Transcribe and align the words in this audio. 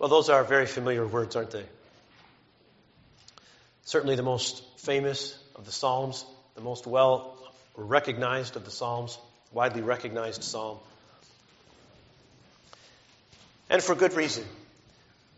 Well, 0.00 0.08
those 0.08 0.30
are 0.30 0.42
very 0.44 0.64
familiar 0.64 1.06
words, 1.06 1.36
aren't 1.36 1.50
they? 1.50 1.66
Certainly 3.84 4.16
the 4.16 4.22
most 4.22 4.62
famous 4.78 5.38
of 5.56 5.66
the 5.66 5.72
Psalms, 5.72 6.24
the 6.54 6.62
most 6.62 6.86
well 6.86 7.36
recognized 7.76 8.56
of 8.56 8.64
the 8.64 8.70
Psalms, 8.70 9.18
widely 9.52 9.82
recognized 9.82 10.42
Psalm. 10.42 10.78
And 13.68 13.82
for 13.82 13.94
good 13.94 14.14
reason. 14.14 14.44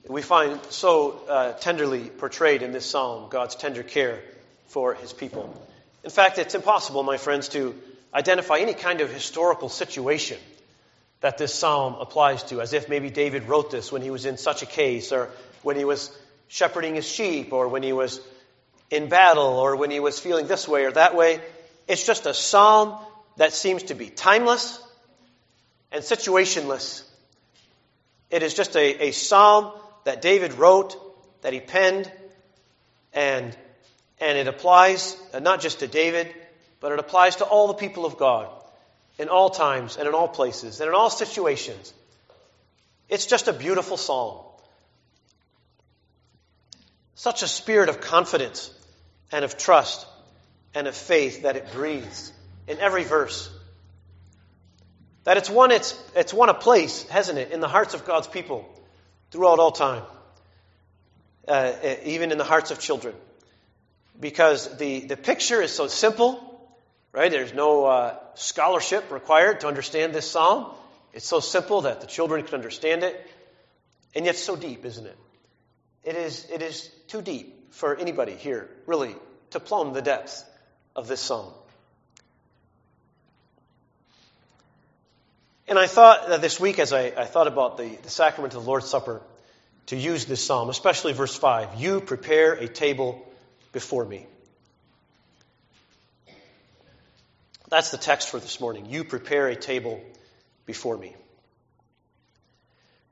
We 0.06 0.22
find 0.22 0.60
so 0.70 1.20
uh, 1.28 1.52
tenderly 1.54 2.04
portrayed 2.04 2.62
in 2.62 2.70
this 2.70 2.86
Psalm 2.86 3.30
God's 3.30 3.56
tender 3.56 3.82
care 3.82 4.20
for 4.68 4.94
his 4.94 5.12
people. 5.12 5.60
In 6.04 6.10
fact, 6.10 6.38
it's 6.38 6.54
impossible, 6.54 7.02
my 7.02 7.16
friends, 7.16 7.48
to 7.48 7.74
identify 8.14 8.58
any 8.58 8.74
kind 8.74 9.00
of 9.00 9.12
historical 9.12 9.68
situation 9.68 10.38
that 11.22 11.38
this 11.38 11.54
psalm 11.54 11.94
applies 12.00 12.42
to, 12.42 12.60
as 12.60 12.72
if 12.72 12.88
maybe 12.88 13.08
David 13.08 13.44
wrote 13.44 13.70
this 13.70 13.90
when 13.90 14.02
he 14.02 14.10
was 14.10 14.26
in 14.26 14.36
such 14.36 14.62
a 14.62 14.66
case, 14.66 15.12
or 15.12 15.30
when 15.62 15.76
he 15.76 15.84
was 15.84 16.10
shepherding 16.48 16.96
his 16.96 17.08
sheep, 17.08 17.52
or 17.52 17.68
when 17.68 17.82
he 17.82 17.92
was 17.92 18.20
in 18.90 19.08
battle, 19.08 19.44
or 19.44 19.76
when 19.76 19.90
he 19.90 20.00
was 20.00 20.18
feeling 20.18 20.48
this 20.48 20.66
way 20.66 20.84
or 20.84 20.90
that 20.92 21.14
way. 21.14 21.40
It's 21.86 22.04
just 22.04 22.26
a 22.26 22.34
psalm 22.34 22.98
that 23.36 23.52
seems 23.52 23.84
to 23.84 23.94
be 23.94 24.10
timeless 24.10 24.82
and 25.92 26.02
situationless. 26.02 27.04
It 28.30 28.42
is 28.42 28.52
just 28.52 28.76
a, 28.76 29.08
a 29.08 29.12
psalm 29.12 29.72
that 30.04 30.22
David 30.22 30.54
wrote, 30.54 30.96
that 31.42 31.52
he 31.52 31.60
penned, 31.60 32.10
and, 33.14 33.56
and 34.20 34.38
it 34.38 34.48
applies 34.48 35.16
not 35.40 35.60
just 35.60 35.80
to 35.80 35.86
David, 35.86 36.34
but 36.80 36.90
it 36.90 36.98
applies 36.98 37.36
to 37.36 37.44
all 37.44 37.68
the 37.68 37.74
people 37.74 38.04
of 38.06 38.18
God 38.18 38.48
in 39.18 39.28
all 39.28 39.50
times 39.50 39.96
and 39.96 40.08
in 40.08 40.14
all 40.14 40.28
places 40.28 40.80
and 40.80 40.88
in 40.88 40.94
all 40.94 41.10
situations. 41.10 41.92
It's 43.08 43.26
just 43.26 43.48
a 43.48 43.52
beautiful 43.52 43.96
psalm. 43.96 44.38
Such 47.14 47.42
a 47.42 47.48
spirit 47.48 47.88
of 47.88 48.00
confidence 48.00 48.72
and 49.30 49.44
of 49.44 49.58
trust 49.58 50.06
and 50.74 50.86
of 50.86 50.96
faith 50.96 51.42
that 51.42 51.56
it 51.56 51.72
breathes 51.72 52.32
in 52.66 52.78
every 52.80 53.04
verse. 53.04 53.50
That 55.24 55.36
it's 55.36 55.50
won, 55.50 55.70
it's, 55.70 55.96
it's 56.16 56.34
won 56.34 56.48
a 56.48 56.54
place, 56.54 57.04
hasn't 57.04 57.38
it, 57.38 57.52
in 57.52 57.60
the 57.60 57.68
hearts 57.68 57.94
of 57.94 58.04
God's 58.04 58.26
people 58.26 58.68
throughout 59.30 59.58
all 59.58 59.70
time, 59.70 60.02
uh, 61.46 61.72
even 62.04 62.32
in 62.32 62.38
the 62.38 62.44
hearts 62.44 62.70
of 62.70 62.80
children. 62.80 63.14
Because 64.18 64.76
the, 64.78 65.00
the 65.00 65.16
picture 65.16 65.62
is 65.62 65.72
so 65.72 65.86
simple 65.86 66.51
right? 67.12 67.30
There's 67.30 67.54
no 67.54 67.84
uh, 67.84 68.18
scholarship 68.34 69.10
required 69.10 69.60
to 69.60 69.68
understand 69.68 70.14
this 70.14 70.30
psalm. 70.30 70.72
It's 71.12 71.26
so 71.26 71.40
simple 71.40 71.82
that 71.82 72.00
the 72.00 72.06
children 72.06 72.44
can 72.44 72.54
understand 72.54 73.02
it, 73.02 73.30
and 74.14 74.24
yet 74.24 74.36
so 74.36 74.56
deep, 74.56 74.84
isn't 74.84 75.06
it? 75.06 75.18
It 76.04 76.16
is, 76.16 76.46
it 76.50 76.62
is 76.62 76.88
too 77.08 77.22
deep 77.22 77.74
for 77.74 77.96
anybody 77.96 78.32
here, 78.32 78.68
really, 78.86 79.14
to 79.50 79.60
plumb 79.60 79.92
the 79.92 80.02
depths 80.02 80.44
of 80.96 81.06
this 81.06 81.20
psalm. 81.20 81.52
And 85.68 85.78
I 85.78 85.86
thought 85.86 86.28
that 86.28 86.40
this 86.40 86.58
week, 86.58 86.78
as 86.78 86.92
I, 86.92 87.12
I 87.16 87.24
thought 87.24 87.46
about 87.46 87.76
the, 87.76 87.96
the 88.02 88.10
sacrament 88.10 88.54
of 88.54 88.64
the 88.64 88.68
Lord's 88.68 88.88
Supper, 88.88 89.22
to 89.86 89.96
use 89.96 90.24
this 90.26 90.44
psalm, 90.44 90.68
especially 90.70 91.12
verse 91.12 91.34
5 91.34 91.80
You 91.80 92.00
prepare 92.00 92.52
a 92.54 92.68
table 92.68 93.26
before 93.72 94.04
me. 94.04 94.26
That's 97.72 97.90
the 97.90 97.96
text 97.96 98.28
for 98.28 98.38
this 98.38 98.60
morning. 98.60 98.84
You 98.90 99.02
prepare 99.02 99.48
a 99.48 99.56
table 99.56 99.98
before 100.66 100.94
me. 100.94 101.16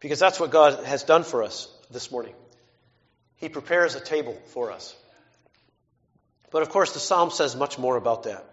Because 0.00 0.19
that's 0.19 0.39
what 0.39 0.50
God 0.50 0.84
has 0.84 1.03
done 1.03 1.22
for 1.22 1.42
us 1.42 1.66
this 1.91 2.12
morning. 2.12 2.34
He 3.36 3.48
prepares 3.48 3.94
a 3.94 4.00
table 4.00 4.38
for 4.48 4.70
us. 4.70 4.94
But 6.50 6.61
of 6.61 6.69
course, 6.69 6.92
the 6.92 6.98
psalm 6.98 7.31
says 7.31 7.56
much 7.56 7.78
more 7.78 7.97
about 7.97 8.25
that. 8.25 8.44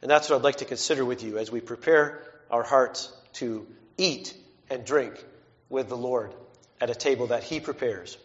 And 0.00 0.08
that's 0.08 0.30
what 0.30 0.36
I'd 0.36 0.44
like 0.44 0.58
to 0.58 0.64
consider 0.64 1.04
with 1.04 1.24
you 1.24 1.38
as 1.38 1.50
we 1.50 1.60
prepare 1.60 2.22
our 2.48 2.62
hearts 2.62 3.12
to 3.40 3.66
eat 3.98 4.32
and 4.70 4.84
drink 4.84 5.20
with 5.68 5.88
the 5.88 5.96
Lord 5.96 6.32
at 6.80 6.88
a 6.88 6.94
table 6.94 7.26
that 7.28 7.42
He 7.42 7.58
prepares. 7.58 8.16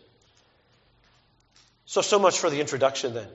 So, 1.88 2.02
so 2.04 2.20
much 2.20 2.38
for 2.38 2.52
the 2.52 2.60
introduction 2.60 3.16
then. 3.16 3.28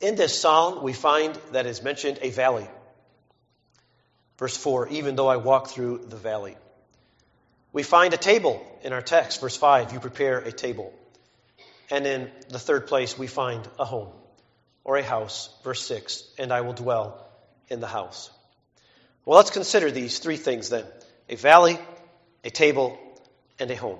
In 0.00 0.14
this 0.14 0.38
psalm, 0.38 0.82
we 0.82 0.92
find 0.92 1.34
that 1.52 1.66
is 1.66 1.82
mentioned 1.82 2.18
a 2.22 2.30
valley. 2.30 2.68
Verse 4.38 4.56
4 4.56 4.88
Even 4.88 5.16
though 5.16 5.28
I 5.28 5.36
walk 5.36 5.68
through 5.68 5.98
the 6.06 6.16
valley. 6.16 6.56
We 7.72 7.82
find 7.82 8.14
a 8.14 8.18
table 8.18 8.64
in 8.82 8.92
our 8.92 9.02
text. 9.02 9.40
Verse 9.40 9.56
5 9.56 9.92
You 9.92 10.00
prepare 10.00 10.38
a 10.38 10.52
table. 10.52 10.92
And 11.90 12.06
in 12.06 12.30
the 12.48 12.58
third 12.58 12.86
place, 12.86 13.18
we 13.18 13.26
find 13.26 13.66
a 13.78 13.84
home 13.84 14.12
or 14.84 14.96
a 14.96 15.02
house. 15.02 15.50
Verse 15.64 15.84
6 15.86 16.22
And 16.38 16.52
I 16.52 16.60
will 16.60 16.74
dwell 16.74 17.26
in 17.68 17.80
the 17.80 17.86
house. 17.86 18.30
Well, 19.24 19.36
let's 19.36 19.50
consider 19.50 19.90
these 19.90 20.20
three 20.20 20.36
things 20.36 20.70
then 20.70 20.84
a 21.28 21.34
valley, 21.34 21.78
a 22.44 22.50
table, 22.50 22.98
and 23.58 23.70
a 23.70 23.76
home. 23.76 23.98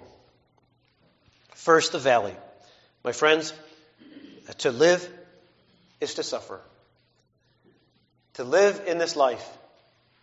First, 1.55 1.93
the 1.93 1.99
valley. 1.99 2.35
My 3.05 3.13
friends, 3.13 3.53
to 4.59 4.71
live 4.71 5.07
is 6.01 6.15
to 6.15 6.23
suffer. 6.23 6.61
To 8.35 8.45
live 8.45 8.83
in 8.87 8.99
this 8.99 9.17
life 9.17 9.47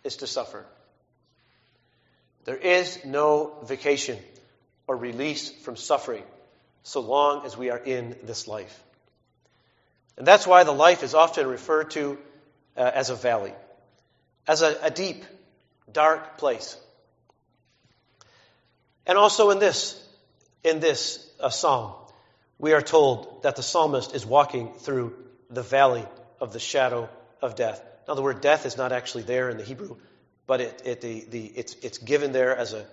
is 0.04 0.16
to 0.18 0.26
suffer. 0.26 0.64
There 2.44 2.56
is 2.56 3.04
no 3.04 3.58
vacation 3.64 4.18
or 4.86 4.96
release 4.96 5.50
from 5.50 5.76
suffering 5.76 6.22
so 6.82 7.00
long 7.00 7.44
as 7.44 7.56
we 7.56 7.70
are 7.70 7.78
in 7.78 8.16
this 8.22 8.46
life. 8.46 8.82
And 10.16 10.26
that's 10.26 10.46
why 10.46 10.64
the 10.64 10.72
life 10.72 11.02
is 11.02 11.14
often 11.14 11.46
referred 11.46 11.90
to 11.90 12.16
uh, 12.76 12.90
as 12.94 13.10
a 13.10 13.16
valley, 13.16 13.52
as 14.46 14.62
a, 14.62 14.76
a 14.82 14.90
deep, 14.90 15.24
dark 15.92 16.38
place. 16.38 16.76
And 19.06 19.18
also 19.18 19.50
in 19.50 19.58
this, 19.58 20.00
in 20.62 20.80
this 20.80 21.28
uh, 21.40 21.50
psalm, 21.50 21.92
we 22.58 22.72
are 22.72 22.80
told 22.80 23.42
that 23.42 23.56
the 23.56 23.62
psalmist 23.62 24.14
is 24.14 24.24
walking 24.24 24.72
through 24.74 25.14
the 25.50 25.62
valley 25.62 26.04
of 26.40 26.52
the 26.52 26.58
shadow 26.58 27.08
of 27.42 27.54
death. 27.54 27.82
Now, 28.08 28.14
the 28.14 28.22
word 28.22 28.40
death 28.40 28.66
is 28.66 28.76
not 28.76 28.92
actually 28.92 29.24
there 29.24 29.50
in 29.50 29.56
the 29.56 29.64
Hebrew, 29.64 29.96
but 30.46 30.60
it, 30.60 30.82
it, 30.84 31.00
the, 31.00 31.24
the, 31.28 31.44
it's, 31.44 31.74
it's 31.82 31.98
given 31.98 32.32
there 32.32 32.56
as 32.56 32.72
a, 32.72 32.84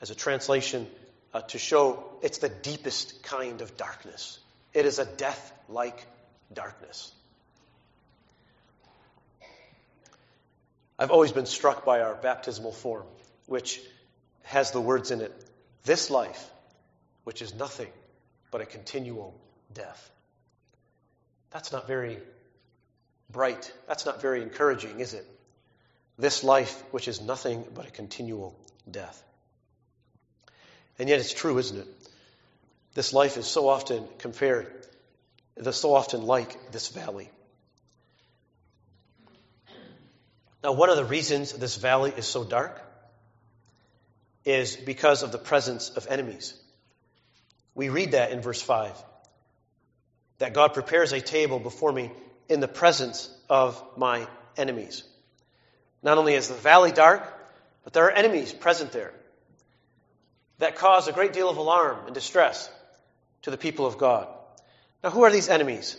as 0.00 0.10
a 0.10 0.14
translation 0.14 0.86
uh, 1.32 1.40
to 1.42 1.58
show 1.58 2.04
it's 2.22 2.38
the 2.38 2.48
deepest 2.48 3.22
kind 3.22 3.60
of 3.60 3.76
darkness. 3.76 4.38
It 4.74 4.86
is 4.86 4.98
a 4.98 5.04
death 5.04 5.52
like 5.68 6.06
darkness. 6.52 7.12
I've 10.98 11.10
always 11.10 11.32
been 11.32 11.46
struck 11.46 11.84
by 11.84 12.00
our 12.00 12.14
baptismal 12.14 12.72
form, 12.72 13.06
which 13.46 13.80
has 14.42 14.72
the 14.72 14.80
words 14.80 15.10
in 15.10 15.20
it 15.20 15.32
this 15.84 16.10
life, 16.10 16.50
which 17.24 17.40
is 17.40 17.54
nothing 17.54 17.90
but 18.50 18.60
a 18.60 18.66
continual 18.66 19.34
death. 19.72 20.10
That's 21.50 21.72
not 21.72 21.86
very 21.86 22.18
bright. 23.30 23.72
That's 23.86 24.06
not 24.06 24.20
very 24.20 24.42
encouraging, 24.42 25.00
is 25.00 25.14
it? 25.14 25.26
This 26.18 26.42
life, 26.44 26.82
which 26.90 27.08
is 27.08 27.20
nothing 27.20 27.64
but 27.74 27.86
a 27.86 27.90
continual 27.90 28.58
death. 28.90 29.22
And 30.98 31.08
yet 31.08 31.20
it's 31.20 31.32
true, 31.32 31.58
isn't 31.58 31.78
it? 31.78 31.86
This 32.94 33.12
life 33.12 33.36
is 33.36 33.46
so 33.46 33.68
often 33.68 34.04
compared, 34.18 34.72
so 35.70 35.94
often 35.94 36.26
like 36.26 36.72
this 36.72 36.88
valley. 36.88 37.30
Now, 40.64 40.72
one 40.72 40.90
of 40.90 40.96
the 40.96 41.04
reasons 41.04 41.52
this 41.52 41.76
valley 41.76 42.12
is 42.16 42.26
so 42.26 42.42
dark 42.42 42.82
is 44.44 44.76
because 44.76 45.22
of 45.22 45.30
the 45.30 45.38
presence 45.38 45.90
of 45.90 46.08
enemies. 46.08 46.54
We 47.74 47.90
read 47.90 48.12
that 48.12 48.32
in 48.32 48.40
verse 48.40 48.60
5 48.60 48.92
that 50.38 50.54
God 50.54 50.74
prepares 50.74 51.12
a 51.12 51.20
table 51.20 51.58
before 51.58 51.92
me 51.92 52.10
in 52.48 52.60
the 52.60 52.68
presence 52.68 53.28
of 53.48 53.82
my 53.96 54.26
enemies. 54.56 55.02
Not 56.02 56.18
only 56.18 56.34
is 56.34 56.48
the 56.48 56.54
valley 56.54 56.92
dark, 56.92 57.22
but 57.84 57.92
there 57.92 58.04
are 58.04 58.10
enemies 58.10 58.52
present 58.52 58.92
there 58.92 59.12
that 60.58 60.76
cause 60.76 61.08
a 61.08 61.12
great 61.12 61.32
deal 61.32 61.48
of 61.48 61.56
alarm 61.56 61.98
and 62.06 62.14
distress 62.14 62.70
to 63.42 63.50
the 63.50 63.56
people 63.56 63.86
of 63.86 63.98
God. 63.98 64.28
Now, 65.02 65.10
who 65.10 65.22
are 65.22 65.30
these 65.30 65.48
enemies? 65.48 65.96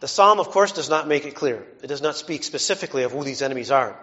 The 0.00 0.08
psalm, 0.08 0.40
of 0.40 0.50
course, 0.50 0.72
does 0.72 0.90
not 0.90 1.08
make 1.08 1.24
it 1.24 1.34
clear. 1.34 1.64
It 1.82 1.86
does 1.86 2.02
not 2.02 2.16
speak 2.16 2.44
specifically 2.44 3.04
of 3.04 3.12
who 3.12 3.24
these 3.24 3.40
enemies 3.40 3.70
are. 3.70 3.98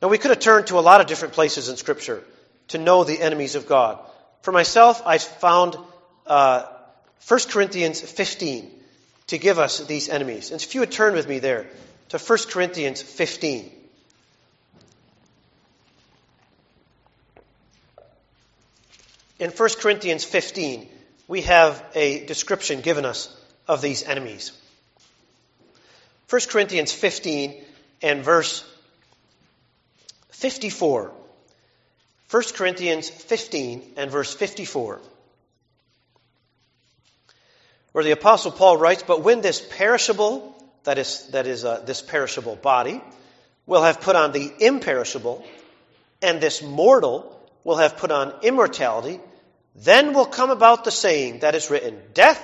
Now, 0.00 0.08
we 0.08 0.18
could 0.18 0.30
have 0.30 0.38
turned 0.38 0.68
to 0.68 0.78
a 0.78 0.80
lot 0.80 1.00
of 1.00 1.08
different 1.08 1.34
places 1.34 1.68
in 1.68 1.76
Scripture 1.76 2.22
to 2.68 2.78
know 2.78 3.02
the 3.02 3.20
enemies 3.20 3.56
of 3.56 3.66
God. 3.66 3.98
For 4.42 4.52
myself, 4.52 5.02
I 5.04 5.18
found 5.18 5.76
uh, 6.26 6.66
1 7.26 7.40
Corinthians 7.50 8.00
15 8.00 8.70
to 9.28 9.38
give 9.38 9.58
us 9.58 9.80
these 9.80 10.08
enemies. 10.08 10.50
And 10.50 10.60
if 10.60 10.74
you 10.74 10.80
would 10.80 10.92
turn 10.92 11.14
with 11.14 11.28
me 11.28 11.38
there 11.38 11.66
to 12.10 12.18
1 12.18 12.38
Corinthians 12.50 13.02
15. 13.02 13.72
In 19.38 19.50
1 19.50 19.68
Corinthians 19.80 20.24
15, 20.24 20.88
we 21.28 21.42
have 21.42 21.84
a 21.94 22.24
description 22.26 22.80
given 22.80 23.04
us 23.04 23.34
of 23.68 23.82
these 23.82 24.02
enemies. 24.02 24.52
1 26.30 26.40
Corinthians 26.50 26.92
15 26.92 27.54
and 28.02 28.24
verse 28.24 28.64
54. 30.30 31.12
1 32.30 32.42
Corinthians 32.54 33.08
15 33.08 33.94
and 33.96 34.10
verse 34.10 34.34
54. 34.34 35.00
Where 37.98 38.04
the 38.04 38.12
Apostle 38.12 38.52
Paul 38.52 38.76
writes, 38.76 39.02
But 39.04 39.24
when 39.24 39.40
this 39.40 39.60
perishable, 39.60 40.54
that 40.84 40.98
is, 40.98 41.26
that 41.32 41.48
is 41.48 41.64
uh, 41.64 41.80
this 41.80 42.00
perishable 42.00 42.54
body, 42.54 43.02
will 43.66 43.82
have 43.82 44.00
put 44.00 44.14
on 44.14 44.30
the 44.30 44.52
imperishable, 44.60 45.44
and 46.22 46.40
this 46.40 46.62
mortal 46.62 47.36
will 47.64 47.78
have 47.78 47.96
put 47.96 48.12
on 48.12 48.32
immortality, 48.44 49.18
then 49.74 50.14
will 50.14 50.26
come 50.26 50.50
about 50.50 50.84
the 50.84 50.92
saying 50.92 51.40
that 51.40 51.56
is 51.56 51.70
written, 51.70 52.00
Death 52.14 52.40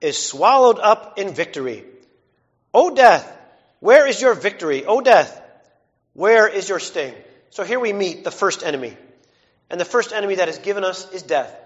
is 0.00 0.18
swallowed 0.18 0.80
up 0.80 1.16
in 1.16 1.32
victory. 1.32 1.84
O 2.74 2.92
death, 2.92 3.38
where 3.78 4.08
is 4.08 4.20
your 4.20 4.34
victory? 4.34 4.84
O 4.84 5.00
death, 5.00 5.40
where 6.12 6.48
is 6.48 6.68
your 6.68 6.80
sting? 6.80 7.14
So 7.50 7.62
here 7.62 7.78
we 7.78 7.92
meet 7.92 8.24
the 8.24 8.32
first 8.32 8.64
enemy. 8.64 8.96
And 9.70 9.80
the 9.80 9.84
first 9.84 10.12
enemy 10.12 10.34
that 10.34 10.48
is 10.48 10.58
given 10.58 10.82
us 10.82 11.08
is 11.12 11.22
death. 11.22 11.56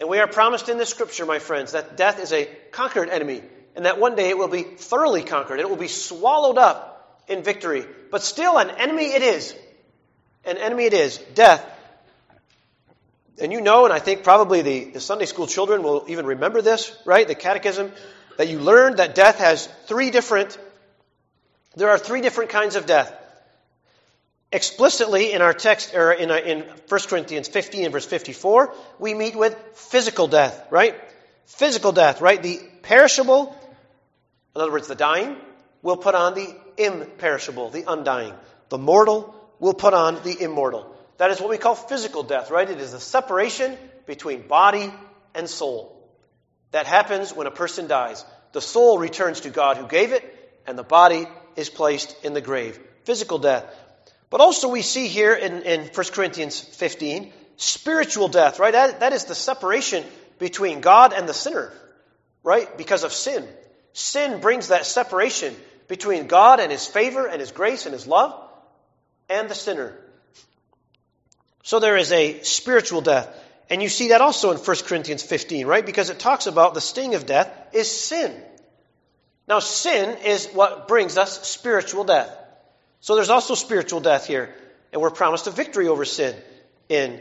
And 0.00 0.08
we 0.08 0.18
are 0.18 0.28
promised 0.28 0.68
in 0.68 0.78
the 0.78 0.86
scripture, 0.86 1.26
my 1.26 1.38
friends, 1.38 1.72
that 1.72 1.96
death 1.96 2.20
is 2.20 2.32
a 2.32 2.44
conquered 2.70 3.08
enemy, 3.08 3.42
and 3.74 3.84
that 3.84 3.98
one 3.98 4.14
day 4.14 4.28
it 4.28 4.38
will 4.38 4.48
be 4.48 4.62
thoroughly 4.62 5.22
conquered. 5.22 5.58
It 5.58 5.68
will 5.68 5.76
be 5.76 5.88
swallowed 5.88 6.58
up 6.58 7.24
in 7.26 7.42
victory. 7.42 7.84
But 8.10 8.22
still, 8.22 8.58
an 8.58 8.70
enemy 8.70 9.06
it 9.06 9.22
is. 9.22 9.54
An 10.44 10.56
enemy 10.56 10.84
it 10.84 10.94
is. 10.94 11.18
Death. 11.34 11.64
And 13.40 13.52
you 13.52 13.60
know, 13.60 13.84
and 13.84 13.92
I 13.92 13.98
think 13.98 14.22
probably 14.22 14.62
the, 14.62 14.84
the 14.84 15.00
Sunday 15.00 15.26
school 15.26 15.46
children 15.46 15.82
will 15.82 16.04
even 16.08 16.26
remember 16.26 16.62
this, 16.62 16.96
right? 17.04 17.26
The 17.26 17.34
catechism, 17.34 17.92
that 18.36 18.48
you 18.48 18.60
learned 18.60 18.98
that 18.98 19.14
death 19.14 19.38
has 19.38 19.66
three 19.86 20.10
different, 20.10 20.56
there 21.74 21.90
are 21.90 21.98
three 21.98 22.20
different 22.20 22.50
kinds 22.50 22.76
of 22.76 22.86
death 22.86 23.12
explicitly 24.52 25.32
in 25.32 25.42
our 25.42 25.52
text, 25.52 25.94
or 25.94 26.12
in, 26.12 26.30
uh, 26.30 26.36
in 26.36 26.60
1 26.88 27.00
Corinthians 27.08 27.48
15 27.48 27.84
and 27.84 27.92
verse 27.92 28.06
54, 28.06 28.74
we 28.98 29.14
meet 29.14 29.36
with 29.36 29.56
physical 29.74 30.26
death, 30.26 30.66
right? 30.70 30.94
Physical 31.46 31.92
death, 31.92 32.20
right? 32.20 32.42
The 32.42 32.60
perishable, 32.82 33.56
in 34.54 34.60
other 34.60 34.72
words, 34.72 34.88
the 34.88 34.94
dying, 34.94 35.36
will 35.82 35.96
put 35.96 36.14
on 36.14 36.34
the 36.34 36.54
imperishable, 36.76 37.70
the 37.70 37.84
undying. 37.86 38.34
The 38.68 38.78
mortal 38.78 39.34
will 39.58 39.74
put 39.74 39.94
on 39.94 40.22
the 40.22 40.42
immortal. 40.42 40.94
That 41.18 41.30
is 41.30 41.40
what 41.40 41.50
we 41.50 41.58
call 41.58 41.74
physical 41.74 42.22
death, 42.22 42.50
right? 42.50 42.68
It 42.68 42.80
is 42.80 42.92
the 42.92 43.00
separation 43.00 43.76
between 44.06 44.46
body 44.46 44.92
and 45.34 45.48
soul. 45.48 45.94
That 46.70 46.86
happens 46.86 47.34
when 47.34 47.46
a 47.46 47.50
person 47.50 47.88
dies. 47.88 48.24
The 48.52 48.60
soul 48.60 48.98
returns 48.98 49.40
to 49.40 49.50
God 49.50 49.76
who 49.76 49.86
gave 49.86 50.12
it, 50.12 50.24
and 50.66 50.78
the 50.78 50.84
body 50.84 51.26
is 51.56 51.68
placed 51.68 52.24
in 52.24 52.34
the 52.34 52.40
grave. 52.40 52.78
Physical 53.04 53.38
death. 53.38 53.64
But 54.30 54.40
also 54.40 54.68
we 54.68 54.82
see 54.82 55.08
here 55.08 55.34
in, 55.34 55.62
in 55.62 55.80
1 55.86 56.06
Corinthians 56.12 56.60
15, 56.60 57.32
spiritual 57.56 58.28
death, 58.28 58.58
right? 58.58 58.72
That, 58.72 59.00
that 59.00 59.12
is 59.12 59.24
the 59.24 59.34
separation 59.34 60.04
between 60.38 60.80
God 60.80 61.12
and 61.12 61.28
the 61.28 61.34
sinner, 61.34 61.72
right? 62.42 62.76
Because 62.76 63.04
of 63.04 63.12
sin. 63.12 63.46
Sin 63.92 64.40
brings 64.40 64.68
that 64.68 64.86
separation 64.86 65.54
between 65.88 66.26
God 66.26 66.60
and 66.60 66.70
His 66.70 66.86
favor 66.86 67.26
and 67.26 67.40
His 67.40 67.52
grace 67.52 67.86
and 67.86 67.92
His 67.92 68.06
love 68.06 68.38
and 69.28 69.48
the 69.48 69.54
sinner. 69.54 69.96
So 71.62 71.80
there 71.80 71.96
is 71.96 72.12
a 72.12 72.42
spiritual 72.42 73.00
death. 73.00 73.28
And 73.70 73.82
you 73.82 73.88
see 73.88 74.08
that 74.08 74.20
also 74.20 74.50
in 74.50 74.58
1 74.58 74.76
Corinthians 74.86 75.22
15, 75.22 75.66
right? 75.66 75.84
Because 75.84 76.10
it 76.10 76.18
talks 76.18 76.46
about 76.46 76.74
the 76.74 76.80
sting 76.80 77.14
of 77.14 77.26
death 77.26 77.50
is 77.72 77.90
sin. 77.90 78.34
Now, 79.46 79.58
sin 79.58 80.18
is 80.24 80.46
what 80.48 80.88
brings 80.88 81.18
us 81.18 81.46
spiritual 81.46 82.04
death. 82.04 82.34
So 83.00 83.14
there's 83.14 83.30
also 83.30 83.54
spiritual 83.54 84.00
death 84.00 84.26
here, 84.26 84.54
and 84.92 85.00
we're 85.00 85.10
promised 85.10 85.46
a 85.46 85.50
victory 85.50 85.88
over 85.88 86.04
sin 86.04 86.34
in 86.88 87.20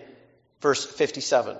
verse 0.61 0.85
57. 0.85 1.57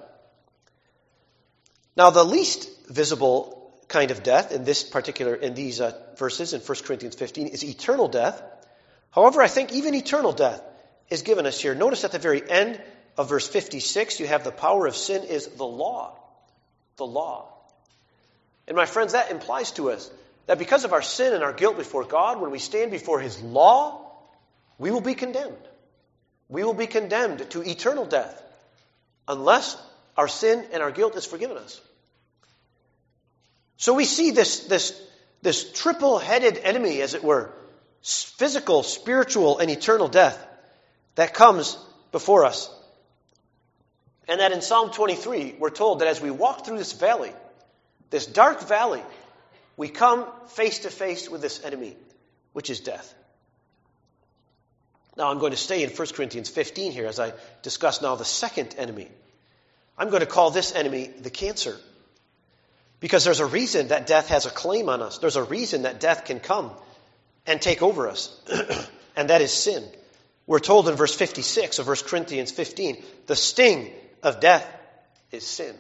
Now, 1.96 2.10
the 2.10 2.24
least 2.24 2.70
visible 2.88 3.72
kind 3.88 4.12
of 4.12 4.24
death 4.24 4.52
in 4.52 4.64
this 4.64 4.84
particular 4.84 5.34
in 5.34 5.54
these 5.54 5.80
uh, 5.80 5.94
verses 6.18 6.54
in 6.54 6.62
1 6.62 6.78
Corinthians 6.84 7.16
15 7.16 7.48
is 7.48 7.64
eternal 7.64 8.08
death. 8.08 8.42
However, 9.12 9.42
I 9.42 9.48
think 9.48 9.74
even 9.74 9.96
eternal 9.96 10.34
death 10.34 10.62
is 11.10 11.22
given 11.22 11.46
us 11.46 11.60
here. 11.60 11.74
Notice 11.74 12.04
at 12.04 12.12
the 12.12 12.20
very 12.20 12.48
end 12.48 12.82
of 13.18 13.30
verse 13.30 13.48
56, 13.48 14.20
you 14.20 14.28
have 14.28 14.44
the 14.44 14.52
power 14.52 14.86
of 14.86 14.96
sin 14.96 15.24
is 15.24 15.48
the 15.48 15.66
law. 15.66 16.18
The 16.98 17.06
law. 17.06 17.48
And 18.68 18.76
my 18.76 18.86
friends, 18.86 19.14
that 19.14 19.32
implies 19.32 19.72
to 19.72 19.92
us 19.92 20.12
that 20.46 20.60
because 20.60 20.84
of 20.84 20.94
our 20.94 21.02
sin 21.02 21.34
and 21.34 21.44
our 21.44 21.54
guilt 21.54 21.78
before 21.78 22.04
God, 22.04 22.42
when 22.42 22.52
we 22.52 22.60
stand 22.60 22.92
before 22.92 23.20
His 23.20 23.42
law, 23.42 24.07
we 24.78 24.92
will 24.92 25.02
be 25.02 25.16
condemned. 25.16 25.56
We 26.50 26.64
will 26.64 26.74
be 26.74 26.88
condemned 26.88 27.50
to 27.52 27.62
eternal 27.62 28.06
death 28.06 28.42
unless 29.28 29.78
our 30.16 30.28
sin 30.28 30.66
and 30.72 30.82
our 30.82 30.92
guilt 30.92 31.16
is 31.16 31.26
forgiven 31.26 31.58
us. 31.58 31.82
So 33.78 33.94
we 33.94 34.06
see 34.06 34.32
this, 34.32 34.62
this, 34.62 35.00
this 35.42 35.72
triple 35.72 36.18
headed 36.18 36.58
enemy, 36.58 37.02
as 37.02 37.14
it 37.14 37.24
were 37.24 37.54
physical, 38.02 38.84
spiritual, 38.84 39.60
and 39.60 39.70
eternal 39.70 40.08
death 40.08 40.44
that 41.16 41.34
comes 41.34 41.78
before 42.12 42.46
us. 42.46 42.74
And 44.28 44.40
that 44.40 44.52
in 44.52 44.62
Psalm 44.62 44.92
23, 44.92 45.56
we're 45.60 45.70
told 45.70 46.00
that 46.00 46.08
as 46.08 46.22
we 46.22 46.32
walk 46.32 46.66
through 46.66 46.78
this 46.78 46.94
valley, 46.94 47.32
this 48.10 48.26
dark 48.26 48.68
valley, 48.68 49.04
we 49.78 49.90
come 49.90 50.26
face 50.48 50.80
to 50.80 50.90
face 50.90 51.30
with 51.30 51.42
this 51.42 51.64
enemy, 51.64 51.96
which 52.54 52.70
is 52.70 52.80
death. 52.80 53.14
Now, 55.18 55.32
I'm 55.32 55.40
going 55.40 55.52
to 55.52 55.58
stay 55.58 55.84
in 55.84 55.90
1 55.90 56.08
Corinthians 56.10 56.48
15 56.48 56.92
here 56.92 57.08
as 57.08 57.20
I 57.20 57.34
discuss 57.64 58.04
now 58.04 58.16
the 58.16 58.24
second 58.24 58.76
enemy. 58.78 59.08
I'm 59.98 60.10
going 60.10 60.20
to 60.20 60.28
call 60.28 60.52
this 60.52 60.76
enemy 60.76 61.08
the 61.08 61.32
cancer. 61.32 61.76
Because 63.00 63.24
there's 63.24 63.40
a 63.40 63.46
reason 63.46 63.88
that 63.88 64.06
death 64.06 64.30
has 64.30 64.46
a 64.46 64.52
claim 64.52 64.90
on 64.90 65.02
us. 65.02 65.18
There's 65.18 65.36
a 65.36 65.44
reason 65.44 65.84
that 65.84 66.00
death 66.00 66.26
can 66.26 66.40
come 66.40 66.72
and 67.48 67.60
take 67.60 67.82
over 67.82 68.08
us. 68.08 68.40
and 69.16 69.32
that 69.32 69.42
is 69.42 69.52
sin. 69.52 69.84
We're 70.46 70.60
told 70.60 70.88
in 70.88 70.96
verse 70.96 71.16
56 71.16 71.80
of 71.80 71.88
1 71.88 71.96
Corinthians 72.06 72.52
15 72.52 73.04
the 73.26 73.36
sting 73.36 73.92
of 74.22 74.40
death 74.40 74.66
is 75.32 75.46
sin. 75.46 75.76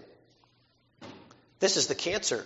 This 1.59 1.77
is 1.77 1.87
the 1.87 1.95
cancer, 1.95 2.45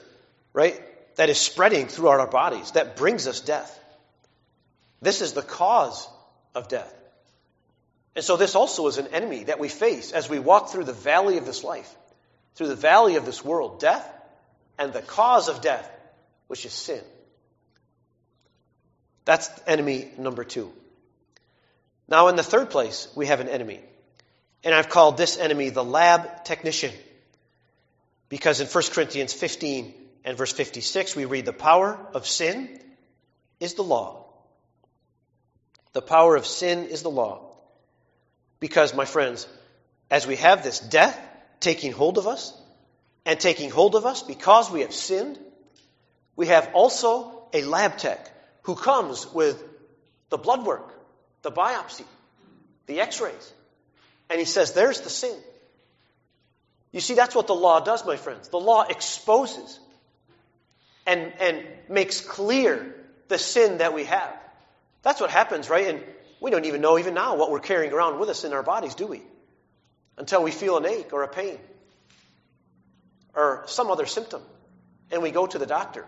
right? 0.53 0.79
That 1.15 1.29
is 1.29 1.37
spreading 1.37 1.87
throughout 1.87 2.19
our 2.19 2.27
bodies, 2.27 2.71
that 2.71 2.95
brings 2.95 3.27
us 3.27 3.39
death. 3.39 3.77
This 5.01 5.21
is 5.21 5.33
the 5.33 5.41
cause 5.41 6.07
of 6.55 6.67
death. 6.67 6.93
And 8.15 8.25
so 8.25 8.37
this 8.37 8.55
also 8.55 8.87
is 8.87 8.97
an 8.97 9.07
enemy 9.07 9.45
that 9.45 9.59
we 9.59 9.69
face 9.69 10.11
as 10.11 10.29
we 10.29 10.39
walk 10.39 10.69
through 10.69 10.83
the 10.83 10.93
valley 10.93 11.37
of 11.37 11.45
this 11.45 11.63
life, 11.63 11.95
through 12.55 12.67
the 12.67 12.75
valley 12.75 13.15
of 13.15 13.25
this 13.25 13.43
world, 13.43 13.79
death 13.79 14.07
and 14.77 14.93
the 14.93 15.01
cause 15.01 15.47
of 15.47 15.61
death, 15.61 15.89
which 16.47 16.65
is 16.65 16.73
sin. 16.73 17.01
That's 19.25 19.49
enemy 19.67 20.11
number 20.17 20.43
two. 20.43 20.71
Now, 22.07 22.27
in 22.27 22.35
the 22.35 22.43
third 22.43 22.71
place, 22.71 23.07
we 23.15 23.27
have 23.27 23.39
an 23.39 23.47
enemy. 23.47 23.79
And 24.63 24.73
I've 24.73 24.89
called 24.89 25.17
this 25.17 25.37
enemy 25.37 25.69
the 25.69 25.83
lab 25.83 26.43
technician. 26.43 26.91
Because 28.27 28.59
in 28.59 28.67
1 28.67 28.83
Corinthians 28.91 29.33
15 29.33 29.93
and 30.25 30.37
verse 30.37 30.51
56, 30.51 31.15
we 31.15 31.25
read, 31.25 31.45
The 31.45 31.53
power 31.53 31.99
of 32.13 32.27
sin 32.27 32.79
is 33.59 33.75
the 33.75 33.83
law. 33.83 34.25
The 35.93 36.01
power 36.01 36.35
of 36.35 36.45
sin 36.45 36.85
is 36.85 37.01
the 37.01 37.09
law. 37.09 37.47
Because, 38.59 38.93
my 38.93 39.05
friends, 39.05 39.47
as 40.09 40.27
we 40.27 40.35
have 40.37 40.63
this 40.63 40.79
death 40.79 41.19
taking 41.59 41.91
hold 41.91 42.17
of 42.17 42.27
us, 42.27 42.53
and 43.25 43.39
taking 43.39 43.69
hold 43.69 43.95
of 43.95 44.05
us 44.05 44.23
because 44.23 44.71
we 44.71 44.81
have 44.81 44.93
sinned, 44.93 45.37
we 46.35 46.47
have 46.47 46.69
also 46.73 47.43
a 47.53 47.63
lab 47.63 47.97
tech 47.97 48.31
who 48.63 48.75
comes 48.75 49.31
with 49.31 49.63
the 50.29 50.37
blood 50.37 50.65
work, 50.65 50.93
the 51.41 51.51
biopsy, 51.51 52.05
the 52.87 52.99
x 52.99 53.21
rays. 53.21 53.53
And 54.29 54.39
he 54.39 54.45
says, 54.45 54.73
There's 54.73 55.01
the 55.01 55.09
sin. 55.09 55.35
You 56.91 56.99
see, 56.99 57.13
that's 57.13 57.35
what 57.35 57.47
the 57.47 57.55
law 57.55 57.79
does, 57.79 58.05
my 58.05 58.17
friends. 58.17 58.49
The 58.49 58.59
law 58.59 58.83
exposes 58.83 59.79
and, 61.05 61.31
and 61.39 61.65
makes 61.87 62.21
clear 62.21 62.95
the 63.27 63.37
sin 63.37 63.77
that 63.77 63.93
we 63.93 64.05
have. 64.05 64.35
That's 65.03 65.19
what 65.19 65.31
happens, 65.31 65.69
right? 65.69 65.87
And 65.87 66.03
we 66.39 66.51
don't 66.51 66.65
even 66.65 66.81
know 66.81 66.97
even 66.99 67.13
now 67.13 67.35
what 67.35 67.51
we're 67.51 67.59
carrying 67.59 67.93
around 67.93 68.19
with 68.19 68.29
us 68.29 68.43
in 68.43 68.53
our 68.53 68.63
bodies, 68.63 68.95
do 68.95 69.07
we? 69.07 69.21
Until 70.17 70.43
we 70.43 70.51
feel 70.51 70.77
an 70.77 70.85
ache 70.85 71.13
or 71.13 71.23
a 71.23 71.27
pain 71.27 71.57
or 73.35 73.63
some 73.67 73.89
other 73.89 74.05
symptom. 74.05 74.41
And 75.11 75.21
we 75.21 75.31
go 75.31 75.45
to 75.45 75.57
the 75.57 75.65
doctor. 75.65 76.05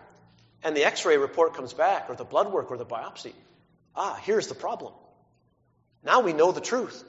And 0.62 0.76
the 0.76 0.84
x 0.84 1.04
ray 1.04 1.18
report 1.18 1.54
comes 1.54 1.74
back, 1.74 2.08
or 2.08 2.16
the 2.16 2.24
blood 2.24 2.50
work, 2.50 2.70
or 2.70 2.78
the 2.78 2.86
biopsy. 2.86 3.32
Ah, 3.94 4.18
here's 4.22 4.48
the 4.48 4.54
problem. 4.54 4.92
Now 6.02 6.20
we 6.20 6.32
know 6.32 6.52
the 6.52 6.60
truth. 6.60 7.04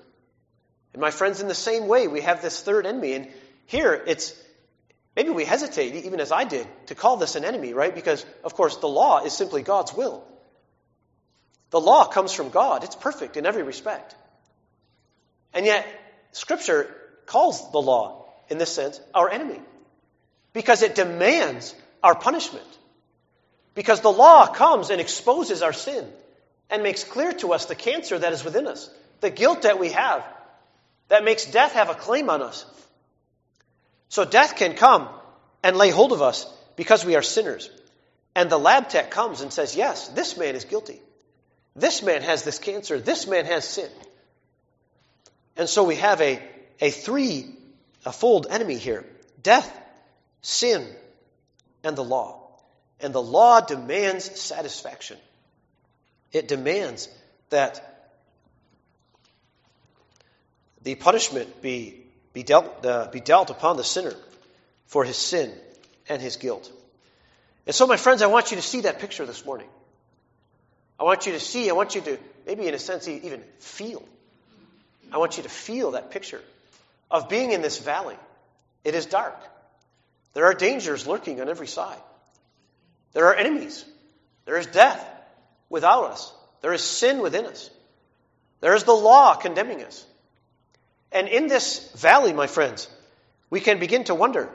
And 0.93 1.01
my 1.01 1.11
friends, 1.11 1.41
in 1.41 1.47
the 1.47 1.55
same 1.55 1.87
way, 1.87 2.07
we 2.07 2.21
have 2.21 2.41
this 2.41 2.61
third 2.61 2.85
enemy. 2.85 3.13
And, 3.13 3.27
here 3.67 3.93
it's 4.05 4.33
maybe 5.15 5.29
we 5.29 5.45
hesitate, 5.45 6.05
even 6.05 6.19
as 6.19 6.31
I 6.31 6.43
did, 6.43 6.67
to 6.87 6.95
call 6.95 7.17
this 7.17 7.35
an 7.35 7.45
enemy, 7.45 7.73
right? 7.73 7.93
Because, 7.93 8.25
of 8.43 8.53
course, 8.53 8.77
the 8.77 8.87
law 8.87 9.23
is 9.23 9.33
simply 9.33 9.63
God's 9.63 9.93
will. 9.93 10.23
The 11.71 11.79
law 11.79 12.05
comes 12.05 12.31
from 12.31 12.49
God, 12.49 12.83
it's 12.83 12.95
perfect 12.95 13.37
in 13.37 13.45
every 13.45 13.63
respect. 13.63 14.15
And 15.53 15.65
yet, 15.65 15.85
Scripture 16.31 16.93
calls 17.25 17.71
the 17.71 17.81
law, 17.81 18.25
in 18.49 18.57
this 18.57 18.73
sense, 18.73 18.99
our 19.13 19.29
enemy. 19.29 19.59
Because 20.53 20.83
it 20.83 20.95
demands 20.95 21.73
our 22.03 22.15
punishment. 22.15 22.67
Because 23.73 24.01
the 24.01 24.11
law 24.11 24.47
comes 24.47 24.89
and 24.89 25.01
exposes 25.01 25.61
our 25.61 25.73
sin 25.73 26.07
and 26.69 26.83
makes 26.83 27.03
clear 27.03 27.33
to 27.33 27.53
us 27.53 27.65
the 27.65 27.75
cancer 27.75 28.17
that 28.17 28.33
is 28.33 28.43
within 28.43 28.67
us, 28.67 28.89
the 29.21 29.29
guilt 29.29 29.63
that 29.63 29.79
we 29.79 29.89
have, 29.89 30.25
that 31.09 31.23
makes 31.23 31.45
death 31.45 31.73
have 31.73 31.89
a 31.89 31.95
claim 31.95 32.29
on 32.29 32.41
us. 32.41 32.65
So 34.09 34.25
death 34.25 34.55
can 34.55 34.75
come 34.75 35.07
and 35.63 35.77
lay 35.77 35.89
hold 35.89 36.13
of 36.13 36.21
us 36.21 36.45
because 36.75 37.05
we 37.05 37.15
are 37.15 37.21
sinners. 37.21 37.69
And 38.35 38.49
the 38.49 38.57
lab 38.57 38.89
tech 38.89 39.11
comes 39.11 39.41
and 39.41 39.51
says, 39.51 39.75
Yes, 39.75 40.07
this 40.09 40.37
man 40.37 40.55
is 40.55 40.65
guilty. 40.65 41.01
This 41.75 42.01
man 42.01 42.21
has 42.21 42.43
this 42.43 42.59
cancer. 42.59 42.99
This 42.99 43.27
man 43.27 43.45
has 43.45 43.67
sin. 43.67 43.89
And 45.57 45.67
so 45.67 45.83
we 45.83 45.95
have 45.95 46.21
a, 46.21 46.41
a 46.79 46.89
three 46.89 47.55
a 48.05 48.11
fold 48.11 48.47
enemy 48.49 48.77
here 48.77 49.05
death, 49.41 49.71
sin, 50.41 50.87
and 51.83 51.95
the 51.95 52.03
law. 52.03 52.41
And 52.99 53.13
the 53.13 53.21
law 53.21 53.61
demands 53.61 54.39
satisfaction. 54.39 55.17
It 56.31 56.47
demands 56.47 57.09
that 57.49 58.11
the 60.81 60.95
punishment 60.95 61.61
be, 61.61 62.01
be, 62.33 62.43
dealt, 62.43 62.85
uh, 62.85 63.09
be 63.11 63.19
dealt 63.19 63.49
upon 63.49 63.77
the 63.77 63.83
sinner 63.83 64.13
for 64.87 65.03
his 65.03 65.17
sin 65.17 65.51
and 66.07 66.21
his 66.21 66.37
guilt. 66.37 66.71
And 67.65 67.75
so, 67.75 67.85
my 67.87 67.97
friends, 67.97 68.21
I 68.21 68.27
want 68.27 68.51
you 68.51 68.57
to 68.57 68.63
see 68.63 68.81
that 68.81 68.99
picture 68.99 69.25
this 69.25 69.45
morning. 69.45 69.67
I 70.99 71.03
want 71.03 71.25
you 71.25 71.33
to 71.33 71.39
see, 71.39 71.69
I 71.69 71.73
want 71.73 71.95
you 71.95 72.01
to, 72.01 72.17
maybe 72.45 72.67
in 72.67 72.73
a 72.73 72.79
sense, 72.79 73.07
even 73.07 73.43
feel. 73.59 74.03
I 75.11 75.17
want 75.17 75.37
you 75.37 75.43
to 75.43 75.49
feel 75.49 75.91
that 75.91 76.11
picture 76.11 76.41
of 77.11 77.29
being 77.29 77.51
in 77.51 77.61
this 77.61 77.79
valley. 77.79 78.15
It 78.83 78.95
is 78.95 79.05
dark. 79.05 79.37
There 80.33 80.45
are 80.45 80.53
dangers 80.53 81.07
lurking 81.07 81.41
on 81.41 81.49
every 81.49 81.67
side. 81.67 81.99
There 83.13 83.25
are 83.27 83.35
enemies. 83.35 83.85
There 84.45 84.57
is 84.57 84.67
death 84.67 85.05
without 85.69 86.11
us. 86.11 86.33
There 86.61 86.73
is 86.73 86.81
sin 86.81 87.19
within 87.19 87.45
us. 87.45 87.69
There 88.61 88.75
is 88.75 88.83
the 88.83 88.93
law 88.93 89.35
condemning 89.35 89.83
us. 89.83 90.05
And 91.11 91.27
in 91.27 91.47
this 91.47 91.91
valley, 91.93 92.33
my 92.33 92.47
friends, 92.47 92.89
we 93.49 93.59
can 93.59 93.79
begin 93.79 94.03
to 94.05 94.15
wonder 94.15 94.49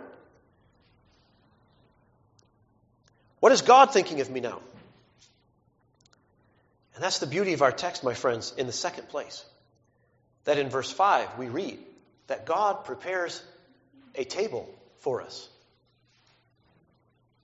what 3.40 3.52
is 3.52 3.62
God 3.62 3.92
thinking 3.92 4.20
of 4.20 4.30
me 4.30 4.40
now? 4.40 4.60
And 7.00 7.06
that's 7.06 7.18
the 7.18 7.26
beauty 7.26 7.54
of 7.54 7.62
our 7.62 7.72
text, 7.72 8.04
my 8.04 8.12
friends, 8.12 8.52
in 8.58 8.66
the 8.66 8.74
second 8.74 9.08
place. 9.08 9.42
That 10.44 10.58
in 10.58 10.68
verse 10.68 10.92
5 10.92 11.38
we 11.38 11.48
read 11.48 11.78
that 12.26 12.44
God 12.44 12.84
prepares 12.84 13.42
a 14.14 14.24
table 14.24 14.68
for 14.98 15.22
us 15.22 15.48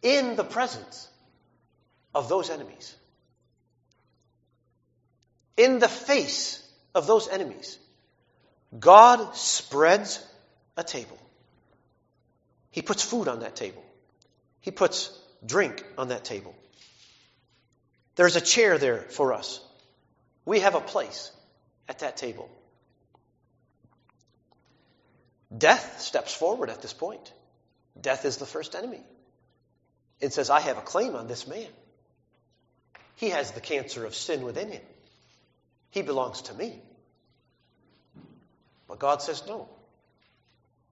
in 0.02 0.36
the 0.36 0.44
presence 0.44 1.08
of 2.14 2.28
those 2.28 2.50
enemies. 2.50 2.94
In 5.56 5.78
the 5.78 5.88
face 5.88 6.62
of 6.94 7.06
those 7.06 7.26
enemies. 7.26 7.78
God 8.78 9.34
spreads 9.36 10.22
a 10.76 10.84
table. 10.84 11.16
He 12.72 12.82
puts 12.82 13.02
food 13.02 13.26
on 13.26 13.40
that 13.40 13.56
table. 13.56 13.82
He 14.60 14.70
puts 14.70 15.18
drink 15.46 15.82
on 15.96 16.08
that 16.08 16.24
table. 16.26 16.54
There's 18.16 18.36
a 18.36 18.40
chair 18.40 18.78
there 18.78 18.98
for 18.98 19.32
us. 19.32 19.60
We 20.44 20.60
have 20.60 20.74
a 20.74 20.80
place 20.80 21.30
at 21.88 22.00
that 22.00 22.16
table. 22.16 22.50
Death 25.56 26.00
steps 26.00 26.34
forward 26.34 26.70
at 26.70 26.82
this 26.82 26.92
point. 26.92 27.32
Death 28.00 28.24
is 28.24 28.38
the 28.38 28.46
first 28.46 28.74
enemy. 28.74 29.00
It 30.20 30.32
says, 30.32 30.50
I 30.50 30.60
have 30.60 30.78
a 30.78 30.82
claim 30.82 31.14
on 31.14 31.28
this 31.28 31.46
man. 31.46 31.68
He 33.16 33.30
has 33.30 33.52
the 33.52 33.60
cancer 33.60 34.04
of 34.04 34.14
sin 34.14 34.42
within 34.42 34.70
him. 34.70 34.82
He 35.90 36.02
belongs 36.02 36.42
to 36.42 36.54
me. 36.54 36.80
But 38.88 38.98
God 38.98 39.22
says, 39.22 39.42
No. 39.46 39.68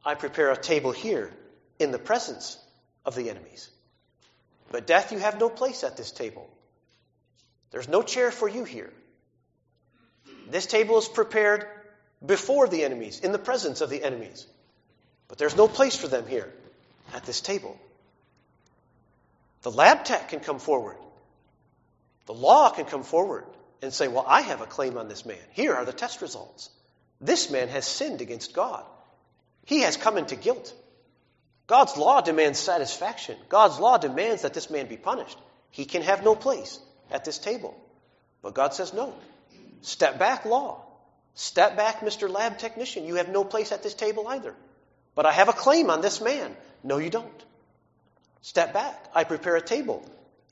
I 0.05 0.15
prepare 0.15 0.51
a 0.51 0.57
table 0.57 0.93
here 0.93 1.33
in 1.79 1.91
the 1.91 1.99
presence 1.99 2.59
of 3.07 3.15
the 3.15 3.31
enemies. 3.31 3.71
But 4.71 4.87
death, 4.87 5.13
you 5.13 5.19
have 5.19 5.41
no 5.41 5.49
place 5.49 5.85
at 5.85 5.97
this 5.97 6.11
table. 6.11 6.51
There's 7.75 7.89
no 7.89 8.03
chair 8.03 8.31
for 8.31 8.49
you 8.49 8.63
here. 8.63 8.93
This 10.49 10.65
table 10.65 10.97
is 10.97 11.09
prepared 11.09 11.67
before 12.25 12.69
the 12.69 12.85
enemies, 12.85 13.19
in 13.19 13.33
the 13.33 13.39
presence 13.39 13.81
of 13.81 13.91
the 13.91 14.05
enemies. 14.05 14.47
But 15.27 15.39
there's 15.39 15.57
no 15.57 15.67
place 15.67 15.97
for 15.97 16.07
them 16.07 16.25
here 16.29 16.55
at 17.13 17.25
this 17.25 17.41
table. 17.41 17.77
The 19.63 19.73
lab 19.73 20.05
tech 20.05 20.29
can 20.29 20.39
come 20.39 20.61
forward. 20.61 20.97
The 22.27 22.33
law 22.33 22.71
can 22.71 22.85
come 22.85 23.03
forward 23.03 23.45
and 23.83 23.93
say, 23.93 24.07
Well, 24.07 24.25
I 24.25 24.43
have 24.43 24.61
a 24.61 24.67
claim 24.67 24.97
on 24.97 25.09
this 25.09 25.27
man. 25.27 25.45
Here 25.51 25.75
are 25.75 25.85
the 25.85 25.93
test 25.93 26.23
results. 26.23 26.71
This 27.21 27.51
man 27.51 27.67
has 27.71 27.85
sinned 27.85 28.21
against 28.21 28.55
God. 28.55 28.85
He 29.65 29.81
has 29.81 29.97
come 29.97 30.17
into 30.17 30.37
guilt. 30.37 30.73
God's 31.67 31.97
law 31.97 32.21
demands 32.21 32.61
satisfaction. 32.61 33.37
God's 33.49 33.81
law 33.81 33.99
demands 33.99 34.43
that 34.43 34.55
this 34.55 34.71
man 34.71 34.87
be 34.87 34.97
punished. 34.97 35.39
He 35.73 35.87
can 35.87 36.03
have 36.03 36.23
no 36.23 36.37
place 36.37 36.79
at 37.11 37.25
this 37.25 37.39
table. 37.39 37.77
But 38.43 38.55
God 38.55 38.75
says, 38.75 38.93
no. 38.93 39.15
Step 39.83 40.19
back, 40.19 40.45
law. 40.45 40.83
Step 41.35 41.77
back, 41.77 42.01
Mr. 42.01 42.31
Lab 42.31 42.59
Technician. 42.59 43.07
You 43.07 43.17
have 43.17 43.29
no 43.29 43.45
place 43.45 43.73
at 43.73 43.83
this 43.83 43.95
table 43.95 44.29
either. 44.29 44.55
But 45.15 45.27
I 45.27 45.33
have 45.33 45.49
a 45.49 45.53
claim 45.53 45.91
on 45.91 46.01
this 46.01 46.21
man. 46.21 46.57
No, 46.83 46.99
you 46.99 47.11
don't. 47.11 47.45
Step 48.43 48.73
back. 48.73 49.07
I 49.15 49.25
prepare 49.25 49.57
a 49.57 49.63
table 49.63 50.05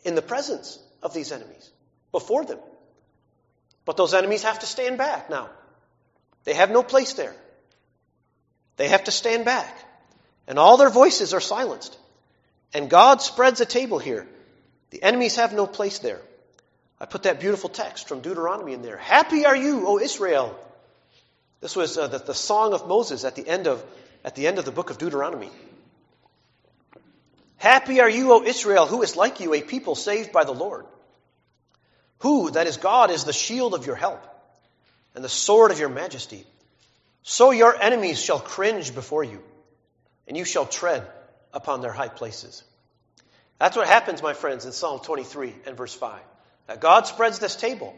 in 0.04 0.14
the 0.14 0.22
presence 0.22 0.78
of 1.02 1.14
these 1.14 1.32
enemies, 1.32 1.70
before 2.10 2.44
them. 2.44 2.58
But 3.84 3.96
those 3.96 4.14
enemies 4.14 4.42
have 4.44 4.60
to 4.60 4.66
stand 4.66 4.98
back 4.98 5.30
now. 5.30 5.50
They 6.44 6.54
have 6.54 6.70
no 6.70 6.82
place 6.82 7.12
there. 7.14 7.34
They 8.76 8.88
have 8.88 9.04
to 9.04 9.10
stand 9.10 9.44
back. 9.44 9.76
And 10.46 10.58
all 10.58 10.76
their 10.76 10.90
voices 10.90 11.34
are 11.34 11.40
silenced. 11.40 11.96
And 12.74 12.88
God 12.88 13.20
spreads 13.22 13.60
a 13.60 13.66
table 13.66 13.98
here. 13.98 14.26
The 14.90 15.02
enemies 15.02 15.36
have 15.36 15.52
no 15.52 15.66
place 15.66 15.98
there. 15.98 16.20
I 17.02 17.04
put 17.04 17.24
that 17.24 17.40
beautiful 17.40 17.68
text 17.68 18.06
from 18.06 18.20
Deuteronomy 18.20 18.74
in 18.74 18.82
there. 18.82 18.96
Happy 18.96 19.44
are 19.44 19.56
you, 19.56 19.88
O 19.88 19.98
Israel. 19.98 20.56
This 21.60 21.74
was 21.74 21.98
uh, 21.98 22.06
the, 22.06 22.18
the 22.18 22.32
song 22.32 22.74
of 22.74 22.86
Moses 22.86 23.24
at 23.24 23.34
the 23.34 23.46
end 23.46 23.66
of 23.66 23.84
at 24.24 24.36
the 24.36 24.46
end 24.46 24.60
of 24.60 24.64
the 24.64 24.70
book 24.70 24.90
of 24.90 24.98
Deuteronomy. 24.98 25.50
Happy 27.56 28.00
are 28.00 28.08
you, 28.08 28.32
O 28.32 28.44
Israel, 28.44 28.86
who 28.86 29.02
is 29.02 29.16
like 29.16 29.40
you, 29.40 29.52
a 29.52 29.62
people 29.62 29.96
saved 29.96 30.30
by 30.30 30.44
the 30.44 30.52
Lord. 30.52 30.86
Who, 32.20 32.52
that 32.52 32.68
is 32.68 32.76
God, 32.76 33.10
is 33.10 33.24
the 33.24 33.32
shield 33.32 33.74
of 33.74 33.84
your 33.84 33.96
help 33.96 34.24
and 35.16 35.24
the 35.24 35.28
sword 35.28 35.72
of 35.72 35.80
your 35.80 35.88
majesty. 35.88 36.46
So 37.24 37.50
your 37.50 37.74
enemies 37.80 38.22
shall 38.22 38.38
cringe 38.38 38.94
before 38.94 39.24
you, 39.24 39.42
and 40.28 40.36
you 40.36 40.44
shall 40.44 40.66
tread 40.66 41.04
upon 41.52 41.80
their 41.80 41.92
high 41.92 42.08
places. 42.08 42.62
That's 43.58 43.76
what 43.76 43.88
happens, 43.88 44.22
my 44.22 44.34
friends, 44.34 44.66
in 44.66 44.72
Psalm 44.72 45.00
23 45.00 45.52
and 45.66 45.76
verse 45.76 45.94
5. 45.94 46.20
That 46.66 46.80
God 46.80 47.06
spreads 47.06 47.38
this 47.38 47.56
table, 47.56 47.94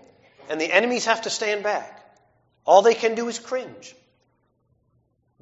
and 0.48 0.60
the 0.60 0.72
enemies 0.72 1.06
have 1.06 1.22
to 1.22 1.30
stand 1.30 1.62
back. 1.62 2.00
All 2.64 2.82
they 2.82 2.94
can 2.94 3.14
do 3.14 3.28
is 3.28 3.38
cringe. 3.38 3.94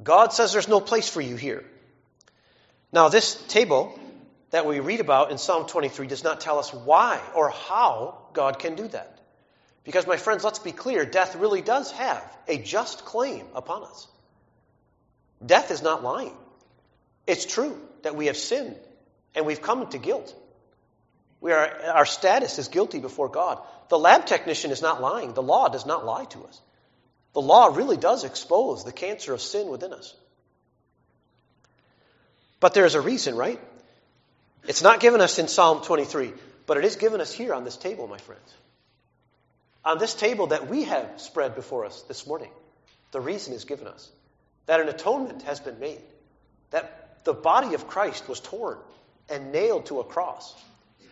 God 0.03 0.33
says 0.33 0.53
there's 0.53 0.69
no 0.69 0.81
place 0.81 1.09
for 1.09 1.21
you 1.21 1.37
here. 1.37 1.65
Now, 2.93 3.09
this 3.09 3.35
table 3.49 3.99
that 4.51 4.67
we 4.67 4.81
read 4.81 5.01
about 5.01 5.31
in 5.31 5.39
Psalm 5.39 5.67
23 5.67 6.07
does 6.09 6.25
not 6.25 6.41
tell 6.41 6.59
us 6.59 6.73
why 6.73 7.21
or 7.35 7.51
how 7.51 8.19
God 8.33 8.59
can 8.59 8.75
do 8.75 8.87
that. 8.89 9.19
Because, 9.85 10.07
my 10.07 10.17
friends, 10.17 10.45
let's 10.45 10.59
be 10.59 10.73
clear 10.73 11.05
death 11.05 11.35
really 11.35 11.63
does 11.63 11.91
have 11.93 12.25
a 12.47 12.59
just 12.59 13.05
claim 13.05 13.47
upon 13.55 13.85
us. 13.85 14.07
Death 15.45 15.71
is 15.71 15.83
not 15.83 16.03
lying. 16.03 16.37
It's 17.27 17.47
true 17.47 17.77
that 18.03 18.15
we 18.15 18.27
have 18.27 18.37
sinned 18.37 18.77
and 19.35 19.47
we've 19.47 19.63
come 19.63 19.87
to 19.89 19.99
guilt. 19.99 20.35
We 21.43 21.51
are, 21.51 21.69
our 21.93 22.07
status 22.07 22.61
is 22.61 22.69
guilty 22.69 23.01
before 23.01 23.29
God. 23.29 23.61
The 23.89 23.99
lab 23.99 24.27
technician 24.27 24.71
is 24.71 24.81
not 24.81 25.03
lying. 25.03 25.35
The 25.35 25.43
law 25.43 25.69
does 25.69 25.85
not 25.85 26.07
lie 26.07 26.25
to 26.27 26.39
us. 26.45 26.61
The 27.35 27.43
law 27.43 27.67
really 27.67 27.97
does 27.97 28.23
expose 28.23 28.85
the 28.85 28.93
cancer 28.93 29.35
of 29.35 29.41
sin 29.41 29.67
within 29.69 29.93
us. 29.93 30.15
But 32.61 32.75
there's 32.75 32.95
a 32.95 33.01
reason, 33.01 33.35
right? 33.35 33.61
It's 34.69 34.83
not 34.83 35.01
given 35.01 35.21
us 35.21 35.41
in 35.41 35.49
Psalm 35.49 35.83
23, 35.83 36.33
but 36.67 36.77
it 36.77 36.85
is 36.85 36.95
given 36.95 37.21
us 37.21 37.33
here 37.33 37.55
on 37.55 37.65
this 37.65 37.77
table, 37.77 38.07
my 38.07 38.19
friends. 38.19 38.55
On 39.85 39.99
this 39.99 40.15
table 40.15 40.47
that 40.49 40.69
we 40.69 40.85
have 40.85 41.11
spread 41.17 41.57
before 41.57 41.85
us 41.85 42.03
this 42.03 42.25
morning, 42.25 42.53
the 43.11 43.21
reason 43.21 43.53
is 43.53 43.65
given 43.65 43.89
us 43.89 44.09
that 44.67 44.81
an 44.81 44.89
atonement 44.89 45.43
has 45.43 45.59
been 45.59 45.81
made. 45.81 46.01
that 46.71 47.25
the 47.25 47.35
body 47.35 47.75
of 47.75 47.89
Christ 47.89 48.29
was 48.29 48.39
torn 48.39 48.79
and 49.29 49.51
nailed 49.53 49.87
to 49.87 49.99
a 49.99 50.05
cross 50.05 50.55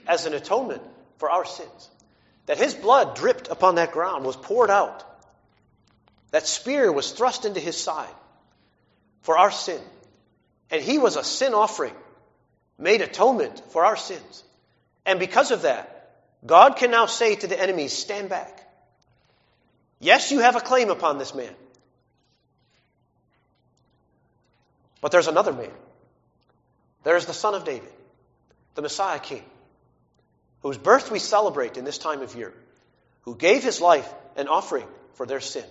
as 0.06 0.26
an 0.26 0.34
atonement 0.34 0.82
for 1.18 1.30
our 1.30 1.44
sins. 1.44 1.90
That 2.46 2.58
his 2.58 2.74
blood 2.74 3.16
dripped 3.16 3.48
upon 3.48 3.76
that 3.76 3.92
ground, 3.92 4.24
was 4.24 4.36
poured 4.36 4.70
out. 4.70 5.04
That 6.30 6.46
spear 6.46 6.90
was 6.90 7.12
thrust 7.12 7.44
into 7.44 7.60
his 7.60 7.76
side 7.76 8.14
for 9.22 9.38
our 9.38 9.50
sin. 9.50 9.80
And 10.70 10.82
he 10.82 10.98
was 10.98 11.16
a 11.16 11.24
sin 11.24 11.54
offering, 11.54 11.94
made 12.78 13.00
atonement 13.00 13.60
for 13.72 13.84
our 13.84 13.96
sins. 13.96 14.44
And 15.04 15.18
because 15.18 15.50
of 15.50 15.62
that, 15.62 16.12
God 16.46 16.76
can 16.76 16.90
now 16.90 17.06
say 17.06 17.34
to 17.36 17.46
the 17.46 17.60
enemies, 17.60 17.92
Stand 17.92 18.28
back. 18.28 18.66
Yes, 19.98 20.30
you 20.30 20.40
have 20.40 20.56
a 20.56 20.60
claim 20.60 20.90
upon 20.90 21.18
this 21.18 21.34
man. 21.34 21.52
But 25.00 25.12
there's 25.12 25.28
another 25.28 25.52
man. 25.52 25.70
There's 27.04 27.26
the 27.26 27.32
Son 27.32 27.54
of 27.54 27.64
David, 27.64 27.92
the 28.74 28.82
Messiah 28.82 29.18
King, 29.18 29.44
whose 30.62 30.78
birth 30.78 31.10
we 31.10 31.18
celebrate 31.18 31.76
in 31.76 31.84
this 31.84 31.98
time 31.98 32.22
of 32.22 32.34
year, 32.34 32.52
who 33.22 33.34
gave 33.34 33.62
his 33.62 33.80
life 33.80 34.08
an 34.36 34.48
offering 34.48 34.86
for 35.14 35.26
their 35.26 35.40
sin. 35.40 35.64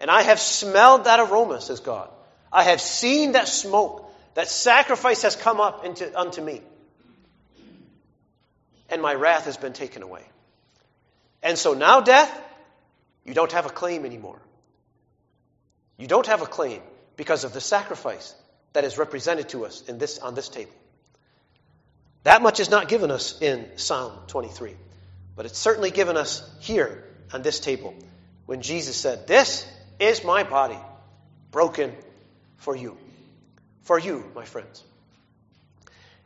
And 0.00 0.10
I 0.10 0.22
have 0.22 0.40
smelled 0.40 1.04
that 1.04 1.20
aroma, 1.20 1.60
says 1.60 1.80
God. 1.80 2.10
I 2.52 2.64
have 2.64 2.80
seen 2.80 3.32
that 3.32 3.48
smoke. 3.48 4.06
That 4.34 4.48
sacrifice 4.48 5.22
has 5.22 5.36
come 5.36 5.60
up 5.60 5.84
into, 5.84 6.18
unto 6.18 6.40
me. 6.40 6.62
And 8.88 9.02
my 9.02 9.14
wrath 9.14 9.44
has 9.44 9.56
been 9.56 9.72
taken 9.72 10.02
away. 10.02 10.24
And 11.42 11.58
so 11.58 11.74
now, 11.74 12.00
death, 12.00 12.30
you 13.24 13.34
don't 13.34 13.52
have 13.52 13.66
a 13.66 13.70
claim 13.70 14.04
anymore. 14.04 14.40
You 15.98 16.06
don't 16.06 16.26
have 16.26 16.42
a 16.42 16.46
claim 16.46 16.80
because 17.16 17.44
of 17.44 17.52
the 17.52 17.60
sacrifice 17.60 18.34
that 18.72 18.84
is 18.84 18.98
represented 18.98 19.50
to 19.50 19.66
us 19.66 19.82
in 19.82 19.98
this, 19.98 20.18
on 20.18 20.34
this 20.34 20.48
table. 20.48 20.72
That 22.22 22.42
much 22.42 22.60
is 22.60 22.70
not 22.70 22.88
given 22.88 23.10
us 23.10 23.40
in 23.40 23.66
Psalm 23.76 24.12
23, 24.26 24.74
but 25.36 25.46
it's 25.46 25.58
certainly 25.58 25.90
given 25.90 26.16
us 26.16 26.48
here 26.60 27.04
on 27.32 27.42
this 27.42 27.60
table 27.60 27.94
when 28.46 28.62
Jesus 28.62 28.96
said, 28.96 29.26
This 29.26 29.66
is 29.98 30.24
my 30.24 30.42
body 30.42 30.78
broken 31.50 31.92
for 32.58 32.76
you. 32.76 32.96
For 33.82 33.98
you, 33.98 34.24
my 34.34 34.44
friends. 34.44 34.84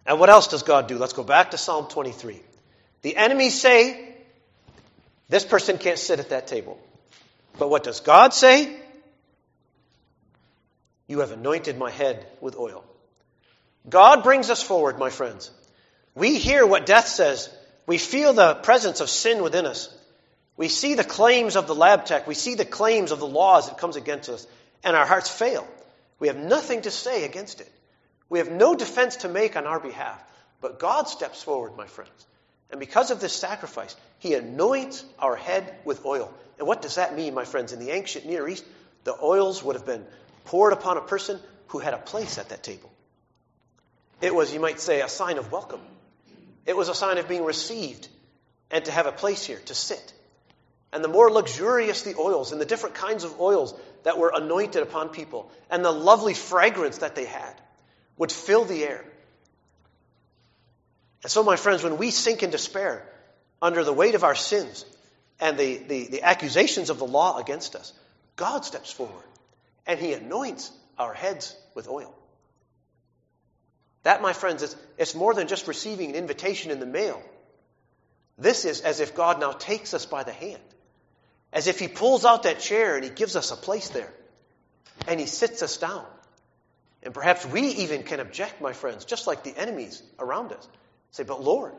And 0.07 0.19
what 0.19 0.31
else 0.31 0.49
does 0.49 0.63
God 0.63 0.87
do? 0.87 0.99
Let's 0.99 1.13
go 1.13 1.23
back 1.23 1.53
to 1.53 1.59
Psalm 1.59 1.87
23. 1.89 2.41
The 3.03 3.17
enemies 3.17 3.59
say, 3.61 4.15
This 5.29 5.45
person 5.45 5.79
can't 5.79 5.99
sit 5.99 6.19
at 6.19 6.31
that 6.31 6.47
table. 6.47 6.79
But 7.59 7.71
what 7.71 7.85
does 7.85 8.01
God 8.01 8.35
say? 8.35 8.77
You 11.07 11.21
have 11.21 11.31
anointed 11.31 11.79
my 11.79 11.91
head 11.91 12.27
with 12.41 12.57
oil. 12.57 12.85
God 13.89 14.25
brings 14.25 14.51
us 14.51 14.63
forward, 14.63 14.99
my 14.99 15.11
friends. 15.11 15.51
We 16.15 16.39
hear 16.39 16.67
what 16.67 16.87
death 16.87 17.09
says. 17.09 17.49
We 17.87 17.99
feel 17.99 18.33
the 18.33 18.55
presence 18.55 19.01
of 19.01 19.11
sin 19.11 19.43
within 19.43 19.67
us. 19.67 19.95
We 20.57 20.69
see 20.69 20.95
the 20.95 21.05
claims 21.05 21.57
of 21.57 21.67
the 21.67 21.75
lab 21.75 22.05
tech. 22.05 22.27
We 22.27 22.35
see 22.35 22.55
the 22.55 22.65
claims 22.65 23.11
of 23.11 23.19
the 23.19 23.27
laws 23.27 23.69
that 23.69 23.79
comes 23.79 23.97
against 23.97 24.29
us. 24.29 24.47
And 24.85 24.95
our 24.95 25.07
hearts 25.07 25.29
fail. 25.29 25.67
We 26.19 26.29
have 26.29 26.37
nothing 26.37 26.83
to 26.83 26.91
say 26.91 27.25
against 27.25 27.61
it. 27.61 27.71
We 28.29 28.39
have 28.39 28.51
no 28.51 28.75
defense 28.75 29.17
to 29.17 29.29
make 29.29 29.57
on 29.57 29.67
our 29.67 29.81
behalf. 29.81 30.23
But 30.61 30.79
God 30.79 31.09
steps 31.09 31.43
forward, 31.43 31.77
my 31.77 31.87
friends. 31.87 32.27
And 32.71 32.81
because 32.81 33.11
of 33.11 33.21
this 33.21 33.33
sacrifice, 33.33 33.95
He 34.19 34.35
anoints 34.35 35.05
our 35.19 35.37
head 35.37 35.75
with 35.85 36.07
oil. 36.07 36.33
And 36.59 36.67
what 36.67 36.83
does 36.83 36.95
that 36.95 37.17
mean, 37.17 37.35
my 37.35 37.45
friends? 37.45 37.73
In 37.73 37.81
the 37.81 37.91
ancient 37.91 38.27
Near 38.27 38.49
East, 38.49 38.65
the 39.03 39.17
oils 39.21 39.63
would 39.63 39.77
have 39.77 39.87
been 39.87 40.05
poured 40.47 40.73
upon 40.73 40.97
a 40.97 41.03
person 41.03 41.41
who 41.69 41.79
had 41.81 41.95
a 41.95 41.99
place 41.99 42.39
at 42.39 42.49
that 42.51 42.63
table. 42.63 42.91
It 44.21 44.35
was, 44.35 44.55
you 44.55 44.61
might 44.61 44.81
say, 44.81 45.03
a 45.03 45.09
sign 45.09 45.39
of 45.39 45.53
welcome. 45.53 45.81
It 46.67 46.77
was 46.77 46.89
a 46.89 46.95
sign 46.95 47.19
of 47.19 47.29
being 47.29 47.45
received 47.45 48.09
and 48.71 48.85
to 48.85 48.91
have 48.91 49.07
a 49.07 49.13
place 49.13 49.45
here 49.45 49.61
to 49.67 49.75
sit. 49.75 50.13
And 50.93 51.03
the 51.03 51.09
more 51.09 51.31
luxurious 51.31 52.03
the 52.03 52.17
oils 52.17 52.53
and 52.53 52.61
the 52.61 52.65
different 52.65 52.95
kinds 52.95 53.25
of 53.25 53.41
oils 53.41 53.75
that 54.05 54.19
were 54.19 54.33
anointed 54.35 54.83
upon 54.83 55.09
people 55.09 55.51
and 55.71 55.85
the 55.85 55.91
lovely 55.91 56.35
fragrance 56.35 56.99
that 56.99 57.15
they 57.15 57.25
had 57.25 57.61
would 58.17 58.31
fill 58.31 58.65
the 58.65 58.85
air. 58.85 59.05
And 61.23 61.33
so, 61.33 61.43
my 61.43 61.57
friends, 61.57 61.83
when 61.83 61.97
we 61.99 62.11
sink 62.11 62.43
in 62.43 62.51
despair 62.51 63.07
under 63.61 63.83
the 63.83 63.93
weight 63.93 64.15
of 64.15 64.25
our 64.25 64.35
sins 64.35 64.85
and 65.41 65.59
the, 65.59 65.79
the, 65.79 66.07
the 66.09 66.23
accusations 66.23 66.91
of 66.91 66.99
the 66.99 67.07
law 67.07 67.39
against 67.39 67.75
us, 67.75 67.93
God 68.37 68.65
steps 68.65 68.93
forward 68.93 69.25
and 69.87 69.99
he 69.99 70.13
anoints 70.13 70.71
our 70.99 71.13
heads 71.13 71.57
with 71.75 71.89
oil. 71.89 72.15
That, 74.05 74.23
my 74.23 74.33
friends, 74.33 74.63
is, 74.63 74.77
it's 74.97 75.15
more 75.15 75.35
than 75.35 75.49
just 75.49 75.67
receiving 75.67 76.11
an 76.11 76.15
invitation 76.15 76.71
in 76.71 76.79
the 76.79 76.87
mail. 76.87 77.21
This 78.39 78.65
is 78.65 78.81
as 78.81 79.01
if 79.01 79.15
God 79.15 79.41
now 79.41 79.53
takes 79.53 79.95
us 79.95 80.07
by 80.07 80.23
the 80.23 80.33
hand, 80.33 80.63
as 81.53 81.67
if 81.67 81.79
he 81.79 81.89
pulls 81.89 82.25
out 82.25 82.45
that 82.45 82.61
chair 82.61 82.97
and 82.97 83.05
he 83.05 83.11
gives 83.11 83.35
us 83.35 83.51
a 83.51 83.57
place 83.57 83.89
there, 83.89 84.13
and 85.09 85.19
he 85.19 85.27
sits 85.27 85.63
us 85.63 85.77
down. 85.79 86.05
And 87.03 87.13
perhaps 87.13 87.45
we 87.45 87.63
even 87.63 88.03
can 88.03 88.21
object, 88.21 88.61
my 88.61 88.73
friends, 88.73 89.05
just 89.05 89.27
like 89.27 89.43
the 89.43 89.57
enemies 89.57 90.03
around 90.19 90.53
us. 90.53 90.69
Say, 91.11 91.23
but 91.23 91.43
Lord. 91.43 91.75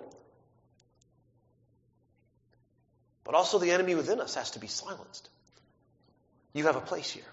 But 3.24 3.34
also 3.34 3.58
the 3.58 3.72
enemy 3.72 3.96
within 3.96 4.22
us 4.22 4.36
has 4.36 4.52
to 4.52 4.60
be 4.60 4.68
silenced. 4.68 5.30
You 6.54 6.66
have 6.66 6.76
a 6.76 6.82
place 6.82 7.10
here. 7.10 7.24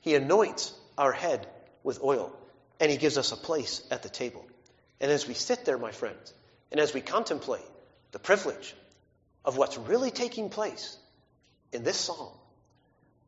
He 0.00 0.14
anoints 0.14 0.72
our 0.96 1.12
head 1.12 1.46
with 1.82 2.00
oil, 2.02 2.32
and 2.80 2.90
He 2.90 2.96
gives 2.96 3.18
us 3.18 3.32
a 3.32 3.36
place 3.36 3.82
at 3.90 4.02
the 4.02 4.08
table. 4.08 4.44
And 5.00 5.10
as 5.10 5.26
we 5.26 5.34
sit 5.34 5.64
there, 5.64 5.78
my 5.78 5.90
friends, 5.90 6.32
and 6.70 6.80
as 6.80 6.94
we 6.94 7.00
contemplate 7.00 7.64
the 8.12 8.18
privilege 8.18 8.74
of 9.44 9.56
what's 9.56 9.76
really 9.76 10.10
taking 10.10 10.50
place 10.50 10.96
in 11.72 11.84
this 11.84 11.96
psalm, 11.96 12.32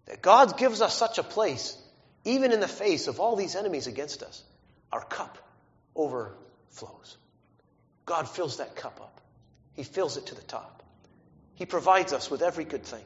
that 0.06 0.22
God 0.22 0.56
gives 0.56 0.80
us 0.80 0.96
such 0.96 1.18
a 1.18 1.22
place, 1.22 1.76
even 2.24 2.52
in 2.52 2.60
the 2.60 2.68
face 2.68 3.06
of 3.06 3.20
all 3.20 3.36
these 3.36 3.54
enemies 3.54 3.86
against 3.86 4.22
us, 4.22 4.42
our 4.92 5.04
cup 5.04 5.38
overflows. 5.94 7.16
God 8.06 8.28
fills 8.28 8.56
that 8.56 8.74
cup 8.74 9.00
up, 9.00 9.20
He 9.74 9.82
fills 9.82 10.16
it 10.16 10.26
to 10.26 10.34
the 10.34 10.42
top. 10.42 10.82
He 11.54 11.66
provides 11.66 12.12
us 12.12 12.30
with 12.30 12.42
every 12.42 12.64
good 12.64 12.84
thing, 12.84 13.04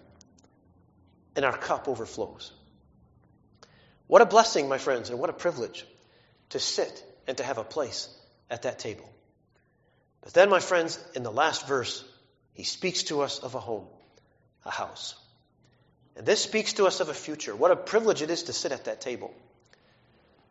and 1.34 1.44
our 1.44 1.56
cup 1.56 1.88
overflows. 1.88 2.52
What 4.06 4.20
a 4.20 4.26
blessing, 4.26 4.68
my 4.68 4.78
friends, 4.78 5.08
and 5.08 5.18
what 5.18 5.30
a 5.30 5.32
privilege 5.32 5.86
to 6.52 6.58
sit 6.58 7.04
and 7.26 7.36
to 7.36 7.44
have 7.44 7.58
a 7.58 7.64
place 7.64 8.08
at 8.50 8.62
that 8.62 8.78
table. 8.78 9.08
But 10.22 10.34
then, 10.34 10.48
my 10.48 10.60
friends, 10.60 10.98
in 11.14 11.22
the 11.22 11.32
last 11.32 11.66
verse, 11.66 12.04
he 12.54 12.64
speaks 12.64 13.04
to 13.04 13.22
us 13.22 13.40
of 13.40 13.54
a 13.54 13.60
home, 13.60 13.86
a 14.64 14.70
house. 14.70 15.14
And 16.16 16.26
this 16.26 16.42
speaks 16.42 16.74
to 16.74 16.86
us 16.86 17.00
of 17.00 17.08
a 17.08 17.14
future. 17.14 17.56
What 17.56 17.70
a 17.70 17.76
privilege 17.76 18.22
it 18.22 18.30
is 18.30 18.44
to 18.44 18.52
sit 18.52 18.72
at 18.72 18.84
that 18.84 19.00
table. 19.00 19.34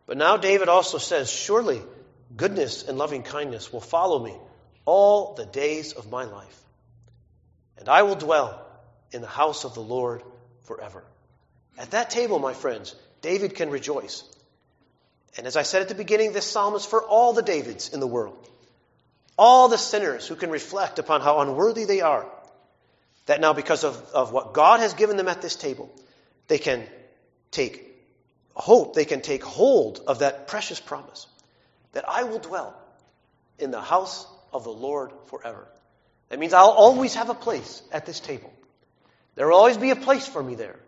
But 0.06 0.18
now 0.18 0.38
David 0.38 0.68
also 0.68 0.98
says, 0.98 1.32
Surely 1.32 1.82
goodness 2.36 2.84
and 2.88 2.98
loving 2.98 3.24
kindness 3.24 3.72
will 3.72 3.82
follow 3.82 4.20
me 4.24 4.36
all 4.86 5.36
the 5.36 5.46
days 5.46 5.94
of 5.94 6.10
my 6.10 6.26
life. 6.26 6.60
And 7.78 7.88
I 7.88 8.02
will 8.04 8.16
dwell 8.16 8.66
in 9.12 9.22
the 9.22 9.28
house 9.28 9.64
of 9.64 9.74
the 9.74 9.82
Lord 9.82 10.24
forever. 10.64 11.04
At 11.78 11.92
that 11.92 12.10
table, 12.10 12.40
my 12.40 12.54
friends, 12.54 12.96
David 13.22 13.56
can 13.56 13.70
rejoice. 13.70 14.24
And 15.38 15.48
as 15.48 15.56
I 15.56 15.64
said 15.64 15.82
at 15.82 15.88
the 15.88 15.96
beginning, 15.96 16.34
this 16.34 16.46
psalm 16.46 16.76
is 16.76 16.86
for 16.86 17.02
all 17.02 17.34
the 17.34 17.42
Davids 17.42 17.94
in 17.94 18.00
the 18.00 18.08
world. 18.08 18.50
All 19.38 19.70
the 19.70 19.78
sinners 19.78 20.28
who 20.28 20.36
can 20.36 20.50
reflect 20.50 21.00
upon 21.00 21.22
how 21.22 21.40
unworthy 21.40 21.86
they 21.86 22.02
are. 22.02 22.28
That 23.28 23.40
now, 23.40 23.54
because 23.54 23.84
of, 23.84 23.96
of 24.14 24.32
what 24.34 24.54
God 24.54 24.82
has 24.82 24.94
given 24.94 25.16
them 25.16 25.28
at 25.28 25.42
this 25.42 25.56
table, 25.56 25.90
they 26.48 26.58
can 26.58 26.86
take 27.52 27.88
hope, 28.54 28.94
they 28.94 29.06
can 29.06 29.22
take 29.22 29.44
hold 29.44 30.02
of 30.08 30.20
that 30.20 30.48
precious 30.48 30.80
promise 30.80 31.28
that 31.94 32.08
I 32.08 32.24
will 32.24 32.40
dwell 32.40 32.76
in 33.58 33.72
the 33.72 33.82
house 33.82 34.28
of 34.52 34.64
the 34.64 34.72
Lord 34.72 35.12
forever. 35.28 35.68
That 36.30 36.40
means 36.40 36.54
I'll 36.54 36.70
always 36.70 37.16
have 37.16 37.30
a 37.30 37.34
place 37.34 37.82
at 37.92 38.06
this 38.06 38.20
table. 38.20 38.52
There 39.36 39.48
will 39.48 39.56
always 39.56 39.78
be 39.78 39.92
a 39.92 39.96
place 39.96 40.28
for 40.28 40.42
me 40.42 40.56
there. 40.56 40.80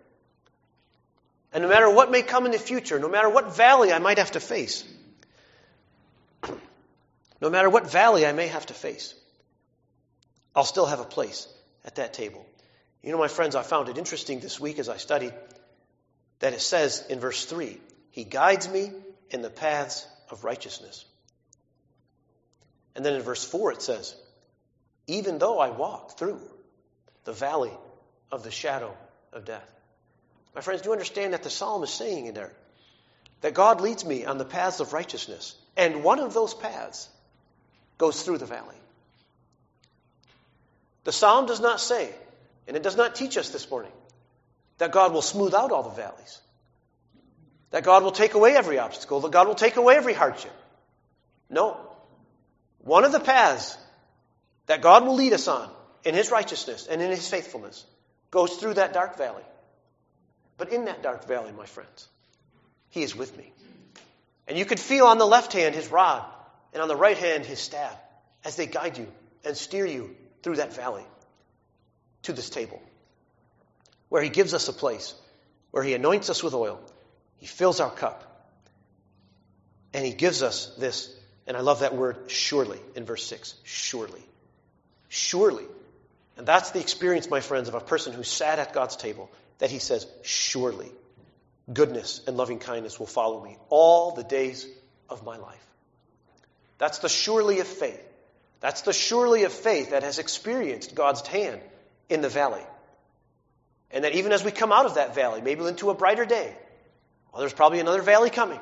And 1.53 1.61
no 1.61 1.69
matter 1.69 1.89
what 1.89 2.09
may 2.09 2.23
come 2.23 2.45
in 2.45 2.51
the 2.51 2.57
future, 2.57 2.99
no 2.99 3.07
matter 3.07 3.29
what 3.29 3.55
valley 3.55 3.93
I 3.93 3.99
might 3.99 4.17
have 4.17 4.31
to 4.31 4.39
face, 4.39 4.83
no 7.39 7.49
matter 7.49 7.69
what 7.69 7.91
valley 7.91 8.25
I 8.25 8.31
may 8.31 8.47
have 8.47 8.65
to 8.65 8.73
face, 8.73 9.13
I'll 10.55 10.63
still 10.63 10.87
have 10.87 10.99
a 10.99 11.05
place 11.05 11.47
at 11.85 11.95
that 11.95 12.13
table. 12.13 12.43
You 13.03 13.11
know, 13.11 13.19
my 13.19 13.27
friends, 13.27 13.55
I 13.55 13.61
found 13.61 13.89
it 13.89 13.97
interesting 13.97 14.39
this 14.39 14.59
week 14.59 14.79
as 14.79 14.89
I 14.89 14.97
studied 14.97 15.33
that 16.39 16.53
it 16.53 16.61
says 16.61 17.05
in 17.09 17.19
verse 17.19 17.45
3 17.45 17.79
He 18.11 18.23
guides 18.23 18.67
me 18.67 18.91
in 19.29 19.41
the 19.41 19.49
paths 19.49 20.07
of 20.31 20.43
righteousness. 20.43 21.05
And 22.95 23.05
then 23.05 23.13
in 23.13 23.21
verse 23.21 23.43
4 23.43 23.73
it 23.73 23.81
says, 23.81 24.15
Even 25.07 25.37
though 25.37 25.59
I 25.59 25.69
walk 25.69 26.17
through 26.17 26.41
the 27.25 27.33
valley 27.33 27.73
of 28.31 28.43
the 28.43 28.51
shadow 28.51 28.95
of 29.31 29.45
death. 29.45 29.69
My 30.55 30.61
friends, 30.61 30.81
do 30.81 30.89
you 30.89 30.93
understand 30.93 31.33
that 31.33 31.43
the 31.43 31.49
psalm 31.49 31.83
is 31.83 31.89
saying 31.89 32.27
in 32.27 32.33
there 32.33 32.51
that 33.43 33.53
God 33.53 33.81
leads 33.81 34.05
me 34.05 34.25
on 34.25 34.37
the 34.37 34.45
paths 34.45 34.79
of 34.79 34.93
righteousness. 34.93 35.53
And 35.75 36.01
one 36.01 36.19
of 36.19 36.33
those 36.33 36.53
paths 36.53 37.09
goes 37.97 38.23
through 38.23 38.37
the 38.37 38.45
valley. 38.45 38.75
The 41.03 41.11
psalm 41.11 41.45
does 41.45 41.59
not 41.59 41.81
say, 41.81 42.09
and 42.67 42.77
it 42.77 42.83
does 42.83 42.95
not 42.95 43.15
teach 43.15 43.37
us 43.37 43.49
this 43.49 43.69
morning, 43.69 43.91
that 44.77 44.93
God 44.93 45.11
will 45.11 45.21
smooth 45.21 45.53
out 45.53 45.73
all 45.73 45.83
the 45.83 45.89
valleys, 45.89 46.39
that 47.71 47.83
God 47.83 48.03
will 48.03 48.11
take 48.11 48.33
away 48.33 48.55
every 48.55 48.79
obstacle, 48.79 49.19
that 49.19 49.31
God 49.31 49.47
will 49.47 49.55
take 49.55 49.75
away 49.75 49.97
every 49.97 50.13
hardship. 50.13 50.53
No. 51.49 51.75
One 52.79 53.03
of 53.03 53.11
the 53.11 53.19
paths 53.19 53.77
that 54.67 54.81
God 54.81 55.05
will 55.05 55.15
lead 55.15 55.33
us 55.33 55.49
on 55.49 55.69
in 56.05 56.15
His 56.15 56.31
righteousness 56.31 56.87
and 56.89 57.01
in 57.01 57.09
His 57.09 57.27
faithfulness 57.27 57.85
goes 58.31 58.55
through 58.55 58.75
that 58.75 58.93
dark 58.93 59.17
valley. 59.17 59.43
But 60.63 60.71
in 60.71 60.85
that 60.85 61.03
dark 61.03 61.27
valley, 61.27 61.51
my 61.51 61.65
friends, 61.65 62.07
He 62.89 63.03
is 63.03 63.13
with 63.13 63.37
me. 63.37 63.51
And 64.47 64.57
you 64.57 64.63
can 64.63 64.77
feel 64.77 65.07
on 65.07 65.17
the 65.17 65.25
left 65.25 65.51
hand 65.51 65.75
His 65.75 65.89
rod 65.89 66.23
and 66.71 66.81
on 66.81 66.87
the 66.87 66.95
right 66.95 67.17
hand 67.17 67.45
His 67.45 67.59
staff 67.59 67.97
as 68.45 68.55
they 68.55 68.65
guide 68.65 68.97
you 68.97 69.11
and 69.43 69.57
steer 69.57 69.85
you 69.85 70.15
through 70.41 70.55
that 70.55 70.73
valley 70.73 71.03
to 72.21 72.31
this 72.31 72.49
table 72.49 72.81
where 74.07 74.23
He 74.23 74.29
gives 74.29 74.53
us 74.53 74.69
a 74.69 74.73
place, 74.73 75.13
where 75.71 75.83
He 75.83 75.95
anoints 75.95 76.29
us 76.29 76.41
with 76.41 76.53
oil, 76.53 76.79
He 77.39 77.45
fills 77.45 77.81
our 77.81 77.91
cup, 77.91 78.23
and 79.93 80.05
He 80.05 80.13
gives 80.13 80.41
us 80.41 80.73
this. 80.77 81.13
And 81.45 81.57
I 81.57 81.59
love 81.59 81.81
that 81.81 81.93
word 81.93 82.31
surely 82.31 82.79
in 82.95 83.03
verse 83.03 83.25
6. 83.25 83.53
Surely. 83.65 84.23
Surely. 85.09 85.65
And 86.37 86.47
that's 86.47 86.71
the 86.71 86.79
experience, 86.79 87.29
my 87.29 87.41
friends, 87.41 87.67
of 87.67 87.75
a 87.75 87.81
person 87.81 88.13
who 88.13 88.23
sat 88.23 88.59
at 88.59 88.71
God's 88.71 88.95
table, 88.95 89.29
that 89.59 89.71
he 89.71 89.79
says, 89.79 90.07
Surely 90.23 90.91
goodness 91.71 92.21
and 92.27 92.37
loving 92.37 92.59
kindness 92.59 92.99
will 92.99 93.07
follow 93.07 93.43
me 93.43 93.57
all 93.69 94.11
the 94.11 94.23
days 94.23 94.67
of 95.09 95.23
my 95.23 95.37
life. 95.37 95.65
That's 96.77 96.99
the 96.99 97.09
surely 97.09 97.59
of 97.59 97.67
faith. 97.67 98.01
That's 98.59 98.81
the 98.81 98.93
surely 98.93 99.43
of 99.43 99.51
faith 99.51 99.91
that 99.91 100.03
has 100.03 100.19
experienced 100.19 100.95
God's 100.95 101.25
hand 101.27 101.61
in 102.09 102.21
the 102.21 102.29
valley. 102.29 102.63
And 103.91 104.03
that 104.03 104.15
even 104.15 104.31
as 104.31 104.43
we 104.43 104.51
come 104.51 104.71
out 104.71 104.85
of 104.85 104.95
that 104.95 105.15
valley, 105.15 105.41
maybe 105.41 105.65
into 105.65 105.89
a 105.89 105.93
brighter 105.93 106.25
day, 106.25 106.55
well, 107.31 107.39
there's 107.41 107.53
probably 107.53 107.79
another 107.79 108.01
valley 108.01 108.29
coming. 108.29 108.59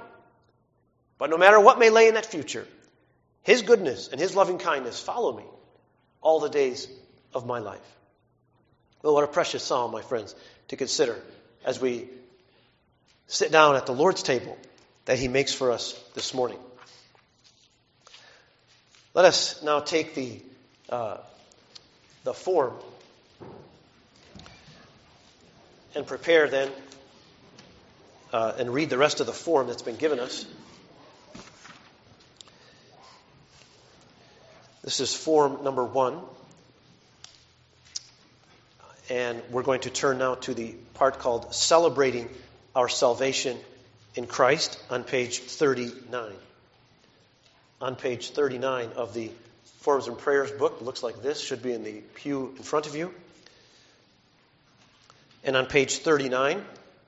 But 1.18 1.30
no 1.30 1.38
matter 1.38 1.60
what 1.60 1.80
may 1.80 1.90
lay 1.90 2.08
in 2.08 2.16
that 2.16 2.26
future, 2.26 2.68
His 3.44 3.62
goodness 3.62 4.08
and 4.08 4.20
His 4.20 4.36
loving 4.36 4.58
kindness 4.58 5.00
follow 5.00 5.36
me 5.36 5.46
all 6.22 6.40
the 6.40 6.50
days 6.50 6.88
of 7.34 7.46
my 7.46 7.60
life. 7.60 7.80
Well, 9.04 9.14
what 9.14 9.24
a 9.24 9.28
precious 9.28 9.64
psalm, 9.64 9.92
my 9.92 10.02
friends, 10.02 10.36
to 10.68 10.76
consider 10.76 11.18
as 11.66 11.80
we 11.80 12.08
sit 13.28 13.52
down 13.52 13.76
at 13.76 13.86
the 13.86 13.94
Lord's 13.94 14.22
table 14.22 14.58
that 15.06 15.18
He 15.18 15.28
makes 15.28 15.54
for 15.54 15.72
us 15.72 15.94
this 16.14 16.34
morning. 16.34 16.60
Let 19.14 19.26
us 19.26 19.62
now 19.64 19.80
take 19.80 20.16
the, 20.16 20.42
uh, 20.90 21.18
the 22.24 22.34
form 22.34 22.74
and 25.96 26.06
prepare 26.06 26.48
then 26.48 26.70
uh, 28.32 28.54
and 28.58 28.74
read 28.74 28.90
the 28.90 28.98
rest 28.98 29.20
of 29.20 29.26
the 29.26 29.34
form 29.34 29.68
that's 29.68 29.82
been 29.82 29.98
given 29.98 30.20
us. 30.20 30.46
This 34.84 35.00
is 35.00 35.14
form 35.14 35.64
number 35.64 35.84
one. 35.84 36.20
And 39.12 39.42
we're 39.52 39.64
going 39.64 39.82
to 39.82 39.90
turn 39.90 40.20
now 40.20 40.36
to 40.36 40.54
the 40.54 40.72
part 40.94 41.20
called 41.20 41.54
Celebrating 41.54 42.30
Our 42.74 42.88
Salvation 42.88 43.58
in 44.16 44.26
Christ 44.26 44.82
on 44.90 45.04
page 45.04 45.40
39. 45.40 46.32
On 47.82 47.96
page 47.98 48.30
39 48.30 48.92
of 48.96 49.14
the 49.14 49.30
Forms 49.82 50.08
and 50.08 50.18
Prayers 50.18 50.50
book, 50.52 50.78
it 50.80 50.86
looks 50.86 51.04
like 51.04 51.22
this, 51.22 51.42
should 51.42 51.62
be 51.62 51.74
in 51.74 51.84
the 51.84 52.00
pew 52.16 52.54
in 52.56 52.64
front 52.64 52.88
of 52.88 52.96
you. 52.96 53.14
And 55.44 55.58
on 55.58 55.66
page 55.66 55.98
39, 55.98 56.64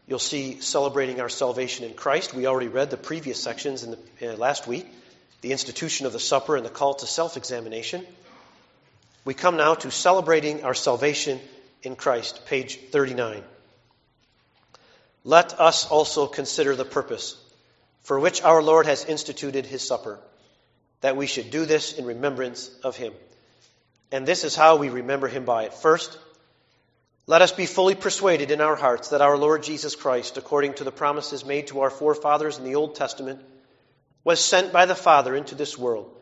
you'll 0.06 0.20
see 0.20 0.60
celebrating 0.60 1.22
our 1.22 1.30
salvation 1.30 1.86
in 1.86 1.94
Christ. 1.94 2.34
We 2.34 2.48
already 2.48 2.68
read 2.68 2.90
the 2.90 2.98
previous 2.98 3.42
sections 3.42 3.84
in 3.84 3.96
the, 4.20 4.34
uh, 4.34 4.36
last 4.36 4.68
week 4.68 4.86
the 5.40 5.54
institution 5.54 6.06
of 6.06 6.12
the 6.12 6.20
supper 6.20 6.58
and 6.58 6.66
the 6.66 6.70
call 6.70 6.96
to 6.96 7.06
self 7.06 7.38
examination. 7.38 8.06
We 9.24 9.34
come 9.34 9.56
now 9.56 9.76
to 9.76 9.90
celebrating 9.90 10.66
our 10.66 10.74
salvation 10.74 11.40
in 11.84 11.96
Christ, 11.96 12.46
page 12.46 12.80
39. 12.92 13.44
Let 15.26 15.60
us 15.60 15.86
also 15.88 16.28
consider 16.28 16.76
the 16.76 16.86
purpose 16.86 17.38
for 18.04 18.20
which 18.20 18.42
our 18.42 18.62
Lord 18.62 18.86
has 18.86 19.06
instituted 19.06 19.66
his 19.66 19.86
supper, 19.86 20.20
that 21.02 21.16
we 21.16 21.28
should 21.28 21.52
do 21.52 21.66
this 21.66 21.94
in 21.94 22.06
remembrance 22.06 22.70
of 22.84 22.98
him. 22.98 23.14
And 24.12 24.26
this 24.26 24.44
is 24.44 24.56
how 24.56 24.76
we 24.76 24.90
remember 24.90 25.28
him 25.28 25.46
by 25.46 25.64
it. 25.64 25.74
First, 25.74 26.18
let 27.26 27.42
us 27.42 27.54
be 27.54 27.66
fully 27.66 27.96
persuaded 27.96 28.52
in 28.52 28.60
our 28.60 28.76
hearts 28.76 29.10
that 29.10 29.22
our 29.22 29.38
Lord 29.38 29.64
Jesus 29.64 29.96
Christ, 29.96 30.38
according 30.38 30.76
to 30.76 30.84
the 30.84 30.92
promises 30.92 31.46
made 31.46 31.68
to 31.68 31.80
our 31.82 31.90
forefathers 31.90 32.58
in 32.58 32.66
the 32.66 32.76
Old 32.76 32.96
Testament, 32.96 33.42
was 34.26 34.44
sent 34.44 34.74
by 34.74 34.86
the 34.86 34.96
Father 34.96 35.34
into 35.36 35.56
this 35.56 35.78
world, 35.78 36.14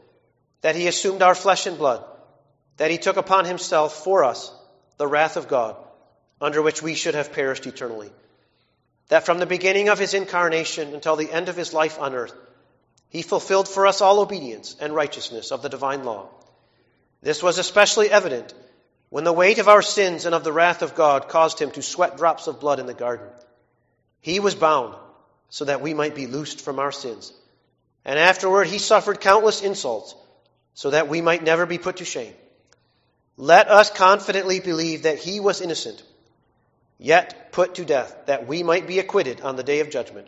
that 0.61 0.75
he 0.75 0.87
assumed 0.87 1.23
our 1.23 1.35
flesh 1.35 1.65
and 1.65 1.79
blood, 1.79 2.03
that 2.77 2.91
he 2.91 2.99
took 2.99 3.17
upon 3.17 3.45
himself 3.45 4.03
for 4.03 4.23
us 4.23 4.51
the 5.01 5.07
wrath 5.07 5.35
of 5.35 5.47
God, 5.47 5.75
under 6.39 6.61
which 6.61 6.83
we 6.83 6.93
should 6.93 7.15
have 7.15 7.33
perished 7.33 7.65
eternally. 7.65 8.11
That 9.07 9.25
from 9.25 9.39
the 9.39 9.47
beginning 9.47 9.89
of 9.89 9.97
his 9.97 10.13
incarnation 10.13 10.93
until 10.93 11.15
the 11.15 11.31
end 11.31 11.49
of 11.49 11.57
his 11.57 11.73
life 11.73 11.99
on 11.99 12.13
earth, 12.13 12.35
he 13.09 13.23
fulfilled 13.23 13.67
for 13.67 13.87
us 13.87 13.99
all 13.99 14.19
obedience 14.19 14.75
and 14.79 14.93
righteousness 14.93 15.51
of 15.51 15.63
the 15.63 15.69
divine 15.69 16.03
law. 16.03 16.29
This 17.23 17.41
was 17.41 17.57
especially 17.57 18.11
evident 18.11 18.53
when 19.09 19.23
the 19.23 19.33
weight 19.33 19.57
of 19.57 19.67
our 19.67 19.81
sins 19.81 20.27
and 20.27 20.35
of 20.35 20.43
the 20.43 20.53
wrath 20.53 20.83
of 20.83 20.93
God 20.93 21.27
caused 21.29 21.57
him 21.57 21.71
to 21.71 21.81
sweat 21.81 22.17
drops 22.17 22.45
of 22.45 22.59
blood 22.59 22.79
in 22.79 22.85
the 22.85 22.93
garden. 22.93 23.25
He 24.19 24.39
was 24.39 24.53
bound 24.53 24.93
so 25.49 25.65
that 25.65 25.81
we 25.81 25.95
might 25.95 26.13
be 26.13 26.27
loosed 26.27 26.61
from 26.61 26.77
our 26.77 26.91
sins. 26.91 27.33
And 28.05 28.19
afterward 28.19 28.67
he 28.67 28.77
suffered 28.77 29.19
countless 29.19 29.63
insults 29.63 30.13
so 30.75 30.91
that 30.91 31.07
we 31.07 31.21
might 31.21 31.41
never 31.41 31.65
be 31.65 31.79
put 31.79 31.97
to 31.97 32.05
shame. 32.05 32.35
Let 33.37 33.69
us 33.69 33.89
confidently 33.89 34.59
believe 34.59 35.03
that 35.03 35.19
he 35.19 35.39
was 35.39 35.61
innocent, 35.61 36.03
yet 36.97 37.51
put 37.51 37.75
to 37.75 37.85
death, 37.85 38.15
that 38.27 38.47
we 38.47 38.63
might 38.63 38.87
be 38.87 38.99
acquitted 38.99 39.41
on 39.41 39.55
the 39.55 39.63
day 39.63 39.79
of 39.79 39.89
judgment. 39.89 40.27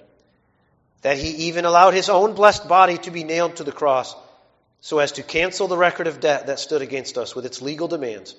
That 1.01 1.17
he 1.17 1.47
even 1.47 1.65
allowed 1.65 1.93
his 1.93 2.09
own 2.09 2.33
blessed 2.33 2.67
body 2.67 2.97
to 2.99 3.11
be 3.11 3.23
nailed 3.23 3.57
to 3.57 3.63
the 3.63 3.71
cross 3.71 4.15
so 4.81 4.99
as 4.99 5.13
to 5.13 5.23
cancel 5.23 5.67
the 5.67 5.77
record 5.77 6.07
of 6.07 6.19
debt 6.19 6.47
that 6.47 6.59
stood 6.59 6.81
against 6.81 7.17
us 7.17 7.35
with 7.35 7.45
its 7.45 7.61
legal 7.61 7.87
demands 7.87 8.35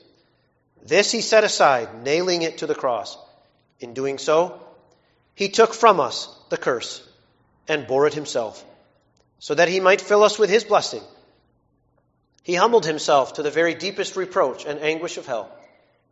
this 0.85 1.11
he 1.11 1.23
set 1.23 1.45
aside, 1.45 2.03
nailing 2.03 2.43
it 2.43 2.59
to 2.59 2.67
the 2.67 2.75
cross. 2.75 3.17
In 3.81 3.95
doing 3.95 4.19
so, 4.19 4.61
he 5.35 5.49
took 5.49 5.75
from 5.75 5.99
us 5.99 6.29
the 6.51 6.57
curse 6.57 7.07
and 7.67 7.87
bore 7.87 8.07
it 8.07 8.15
himself, 8.15 8.63
so 9.39 9.55
that 9.55 9.69
he 9.69 9.81
might 9.81 10.01
fill 10.01 10.23
us 10.23 10.39
with 10.39 10.51
his 10.51 10.65
blessing. 10.65 11.03
He 12.45 12.55
humbled 12.55 12.85
himself 12.85 13.33
to 13.35 13.43
the 13.43 13.51
very 13.51 13.75
deepest 13.75 14.17
reproach 14.17 14.67
and 14.67 14.79
anguish 14.79 15.17
of 15.17 15.27
hell, 15.27 15.51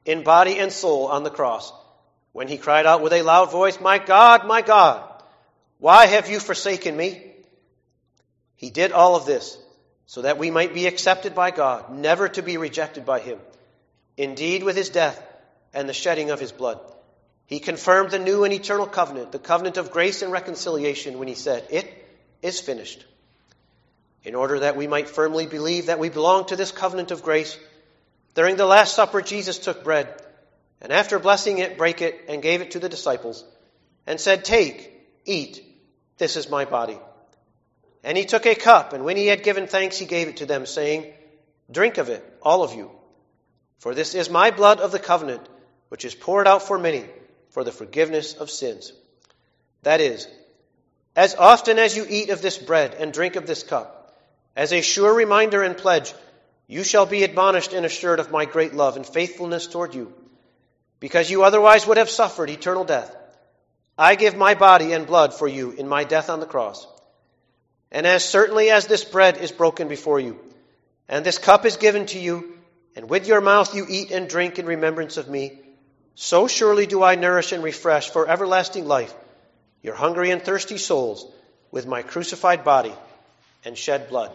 in 0.05 0.25
body 0.25 0.59
and 0.59 0.73
soul 0.73 1.07
on 1.07 1.23
the 1.23 1.31
cross, 1.31 1.73
when 2.33 2.49
he 2.49 2.57
cried 2.57 2.87
out 2.87 3.03
with 3.03 3.13
a 3.13 3.23
loud 3.23 3.53
voice, 3.53 3.79
My 3.79 3.99
God, 3.99 4.47
my 4.47 4.63
God, 4.63 5.09
why 5.79 6.07
have 6.07 6.31
you 6.31 6.41
forsaken 6.41 6.97
me? 6.97 7.23
He 8.57 8.71
did 8.71 8.93
all 8.93 9.15
of 9.15 9.27
this 9.27 9.59
so 10.07 10.23
that 10.23 10.39
we 10.39 10.51
might 10.51 10.73
be 10.73 10.87
accepted 10.87 11.35
by 11.35 11.51
God, 11.51 11.91
never 11.91 12.29
to 12.31 12.43
be 12.43 12.57
rejected 12.57 13.05
by 13.05 13.21
him. 13.21 13.39
Indeed, 14.17 14.63
with 14.63 14.77
his 14.77 14.89
death 14.89 15.23
and 15.75 15.89
the 15.89 15.95
shedding 15.95 16.31
of 16.31 16.41
his 16.41 16.53
blood, 16.53 16.81
he 17.47 17.61
confirmed 17.61 18.11
the 18.11 18.19
new 18.19 18.45
and 18.45 18.55
eternal 18.55 18.87
covenant, 18.87 19.33
the 19.33 19.39
covenant 19.39 19.77
of 19.77 19.91
grace 19.91 20.23
and 20.23 20.33
reconciliation, 20.33 21.19
when 21.19 21.29
he 21.29 21.35
said, 21.35 21.67
It 21.71 21.93
is 22.41 22.59
finished. 22.59 23.05
In 24.25 24.35
order 24.35 24.61
that 24.61 24.77
we 24.77 24.87
might 24.87 25.09
firmly 25.09 25.47
believe 25.47 25.87
that 25.87 25.99
we 25.99 26.09
belong 26.09 26.47
to 26.47 26.57
this 26.57 26.71
covenant 26.71 27.11
of 27.11 27.23
grace, 27.23 27.59
during 28.35 28.57
the 28.57 28.67
Last 28.67 28.95
Supper, 28.95 29.21
Jesus 29.21 29.59
took 29.59 29.85
bread, 29.85 30.09
and 30.81 30.93
after 30.93 31.19
blessing 31.19 31.59
it, 31.59 31.77
brake 31.77 32.03
it, 32.03 32.25
and 32.29 32.43
gave 32.43 32.61
it 32.61 32.73
to 32.73 32.79
the 32.79 32.89
disciples, 32.89 33.45
and 34.07 34.21
said, 34.21 34.45
Take, 34.45 34.93
eat, 35.25 35.63
this 36.19 36.37
is 36.37 36.49
my 36.49 36.65
body. 36.65 36.99
And 38.05 38.17
he 38.17 38.25
took 38.25 38.47
a 38.47 38.55
cup, 38.55 38.93
and 38.93 39.05
when 39.05 39.17
he 39.17 39.27
had 39.27 39.43
given 39.43 39.67
thanks, 39.67 39.99
he 39.99 40.07
gave 40.07 40.29
it 40.29 40.39
to 40.39 40.47
them, 40.47 40.67
saying, 40.67 41.13
Drink 41.71 41.99
of 41.99 42.09
it, 42.09 42.25
all 42.43 42.63
of 42.63 42.75
you. 42.75 42.91
For 43.79 43.95
this 43.95 44.15
is 44.15 44.31
my 44.31 44.51
blood 44.51 44.81
of 44.81 44.93
the 44.93 44.99
covenant, 44.99 45.47
which 45.89 46.05
is 46.05 46.15
poured 46.15 46.47
out 46.47 46.63
for 46.63 46.79
many 46.79 47.05
for 47.51 47.65
the 47.65 47.73
forgiveness 47.73 48.35
of 48.35 48.51
sins. 48.51 48.93
That 49.83 50.01
is, 50.01 50.27
as 51.15 51.35
often 51.35 51.79
as 51.79 51.97
you 51.97 52.07
eat 52.09 52.31
of 52.31 52.41
this 52.41 52.57
bread 52.57 52.95
and 52.95 53.13
drink 53.13 53.37
of 53.37 53.47
this 53.47 53.63
cup, 53.63 54.02
as 54.55 54.73
a 54.73 54.83
sure 54.83 55.15
reminder 55.15 55.63
and 55.63 55.77
pledge, 55.77 56.15
you 56.67 56.85
shall 56.85 57.07
be 57.07 57.25
admonished 57.25 57.73
and 57.73 57.85
assured 57.85 58.21
of 58.21 58.31
my 58.31 58.45
great 58.45 58.75
love 58.75 58.97
and 58.97 59.07
faithfulness 59.07 59.67
toward 59.67 59.95
you, 59.95 60.13
because 61.01 61.31
you 61.31 61.45
otherwise 61.45 61.87
would 61.87 61.97
have 61.97 62.11
suffered 62.11 62.51
eternal 62.51 62.85
death. 62.85 63.15
I 63.99 64.15
give 64.15 64.37
my 64.37 64.55
body 64.55 64.93
and 64.93 65.07
blood 65.07 65.35
for 65.35 65.47
you 65.47 65.73
in 65.73 65.89
my 65.89 66.05
death 66.05 66.31
on 66.31 66.41
the 66.41 66.47
cross. 66.47 66.87
And 67.91 68.07
as 68.07 68.25
certainly 68.25 68.71
as 68.71 68.87
this 68.87 69.05
bread 69.05 69.37
is 69.37 69.53
broken 69.53 69.89
before 69.89 70.19
you, 70.19 70.39
and 71.09 71.25
this 71.25 71.39
cup 71.39 71.67
is 71.67 71.77
given 71.77 72.07
to 72.07 72.19
you, 72.19 72.57
and 72.97 73.09
with 73.09 73.27
your 73.27 73.41
mouth 73.41 73.75
you 73.75 73.87
eat 73.89 74.11
and 74.11 74.29
drink 74.29 74.59
in 74.59 74.67
remembrance 74.67 75.17
of 75.17 75.29
me, 75.29 75.59
so 76.15 76.47
surely 76.47 76.87
do 76.87 77.03
I 77.03 77.15
nourish 77.15 77.53
and 77.53 77.63
refresh 77.63 78.11
for 78.11 78.29
everlasting 78.29 78.87
life 78.87 79.15
your 79.83 79.95
hungry 79.95 80.31
and 80.31 80.41
thirsty 80.41 80.79
souls 80.79 81.27
with 81.71 81.87
my 81.87 82.03
crucified 82.03 82.65
body 82.65 82.95
and 83.65 83.77
shed 83.77 84.09
blood. 84.09 84.35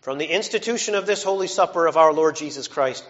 From 0.00 0.18
the 0.18 0.26
institution 0.26 0.94
of 0.94 1.06
this 1.06 1.22
holy 1.22 1.48
supper 1.48 1.86
of 1.86 1.96
our 1.96 2.12
Lord 2.12 2.36
Jesus 2.36 2.68
Christ, 2.68 3.04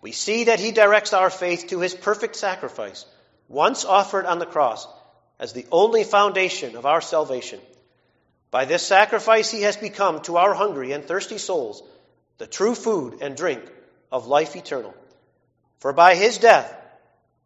we 0.00 0.12
see 0.12 0.44
that 0.44 0.60
he 0.60 0.72
directs 0.72 1.12
our 1.12 1.30
faith 1.30 1.66
to 1.68 1.80
his 1.80 1.94
perfect 1.94 2.36
sacrifice, 2.36 3.04
once 3.48 3.84
offered 3.84 4.24
on 4.24 4.38
the 4.38 4.46
cross, 4.46 4.86
as 5.38 5.52
the 5.52 5.66
only 5.70 6.04
foundation 6.04 6.76
of 6.76 6.86
our 6.86 7.00
salvation. 7.00 7.60
By 8.50 8.64
this 8.64 8.86
sacrifice, 8.86 9.50
he 9.50 9.62
has 9.62 9.76
become 9.76 10.22
to 10.22 10.38
our 10.38 10.54
hungry 10.54 10.92
and 10.92 11.04
thirsty 11.04 11.38
souls 11.38 11.82
the 12.38 12.46
true 12.46 12.74
food 12.74 13.18
and 13.20 13.36
drink 13.36 13.62
of 14.10 14.26
life 14.26 14.56
eternal. 14.56 14.94
For 15.78 15.92
by 15.92 16.14
his 16.14 16.38
death, 16.38 16.74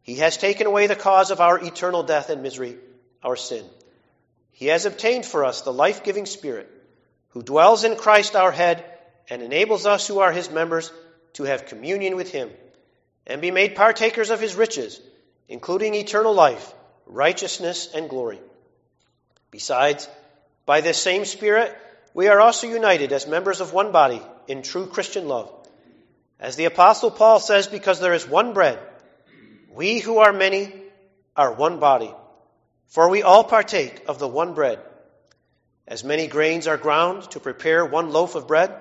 he 0.03 0.17
has 0.17 0.37
taken 0.37 0.69
away 0.69 0.87
the 0.87 0.95
cause 0.95 1.33
of 1.33 1.41
our 1.41 1.59
eternal 1.59 2.05
death 2.05 2.31
and 2.31 2.43
misery, 2.43 2.77
our 3.23 3.35
sin. 3.35 3.65
He 4.53 4.67
has 4.67 4.87
obtained 4.87 5.27
for 5.27 5.45
us 5.45 5.63
the 5.63 5.73
life 5.73 6.05
giving 6.05 6.27
Spirit, 6.27 6.71
who 7.35 7.43
dwells 7.43 7.83
in 7.85 7.97
Christ 7.97 8.37
our 8.37 8.53
head 8.53 8.85
and 9.29 9.43
enables 9.43 9.87
us 9.87 10.07
who 10.07 10.21
are 10.21 10.33
his 10.33 10.51
members 10.51 10.93
to 11.35 11.43
have 11.43 11.67
communion 11.67 12.15
with 12.17 12.31
him 12.31 12.49
and 13.27 13.41
be 13.43 13.51
made 13.51 13.75
partakers 13.75 14.31
of 14.31 14.41
his 14.41 14.55
riches, 14.55 15.01
including 15.49 15.95
eternal 15.95 16.33
life, 16.33 16.73
righteousness, 17.07 17.91
and 17.93 18.09
glory. 18.09 18.39
Besides, 19.51 20.09
by 20.65 20.81
this 20.81 20.97
same 20.97 21.25
Spirit, 21.25 21.77
we 22.15 22.29
are 22.29 22.41
also 22.41 22.69
united 22.69 23.13
as 23.13 23.27
members 23.27 23.61
of 23.61 23.73
one 23.73 23.91
body 23.91 24.23
in 24.47 24.63
true 24.63 24.87
Christian 24.87 25.27
love. 25.27 25.53
As 26.39 26.55
the 26.55 26.67
Apostle 26.67 27.11
Paul 27.11 27.41
says, 27.41 27.67
because 27.67 27.99
there 27.99 28.15
is 28.15 28.29
one 28.29 28.53
bread, 28.53 28.79
we 29.73 29.99
who 29.99 30.19
are 30.19 30.33
many 30.33 30.73
are 31.37 31.53
one 31.53 31.81
body, 31.81 32.13
for 32.87 33.09
we 33.11 33.25
all 33.25 33.43
partake 33.43 34.05
of 34.07 34.21
the 34.21 34.29
one 34.29 34.55
bread. 34.55 34.79
As 35.87 36.03
many 36.03 36.27
grains 36.27 36.67
are 36.67 36.77
ground 36.77 37.31
to 37.33 37.41
prepare 37.41 37.85
one 37.85 38.11
loaf 38.11 38.35
of 38.35 38.47
bread, 38.47 38.75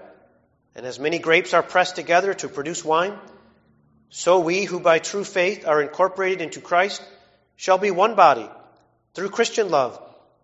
and 0.76 0.86
as 0.86 1.00
many 1.00 1.20
grapes 1.20 1.54
are 1.54 1.64
pressed 1.64 1.96
together 1.96 2.34
to 2.36 2.48
produce 2.48 2.84
wine, 2.84 3.18
so 4.10 4.40
we 4.40 4.64
who 4.64 4.80
by 4.80 5.00
true 5.00 5.24
faith 5.24 5.68
are 5.68 5.82
incorporated 5.82 6.42
into 6.42 6.62
Christ 6.62 7.02
shall 7.56 7.78
be 7.78 7.92
one 7.92 8.16
body 8.16 8.50
through 9.14 9.30
Christian 9.30 9.70
love 9.70 10.00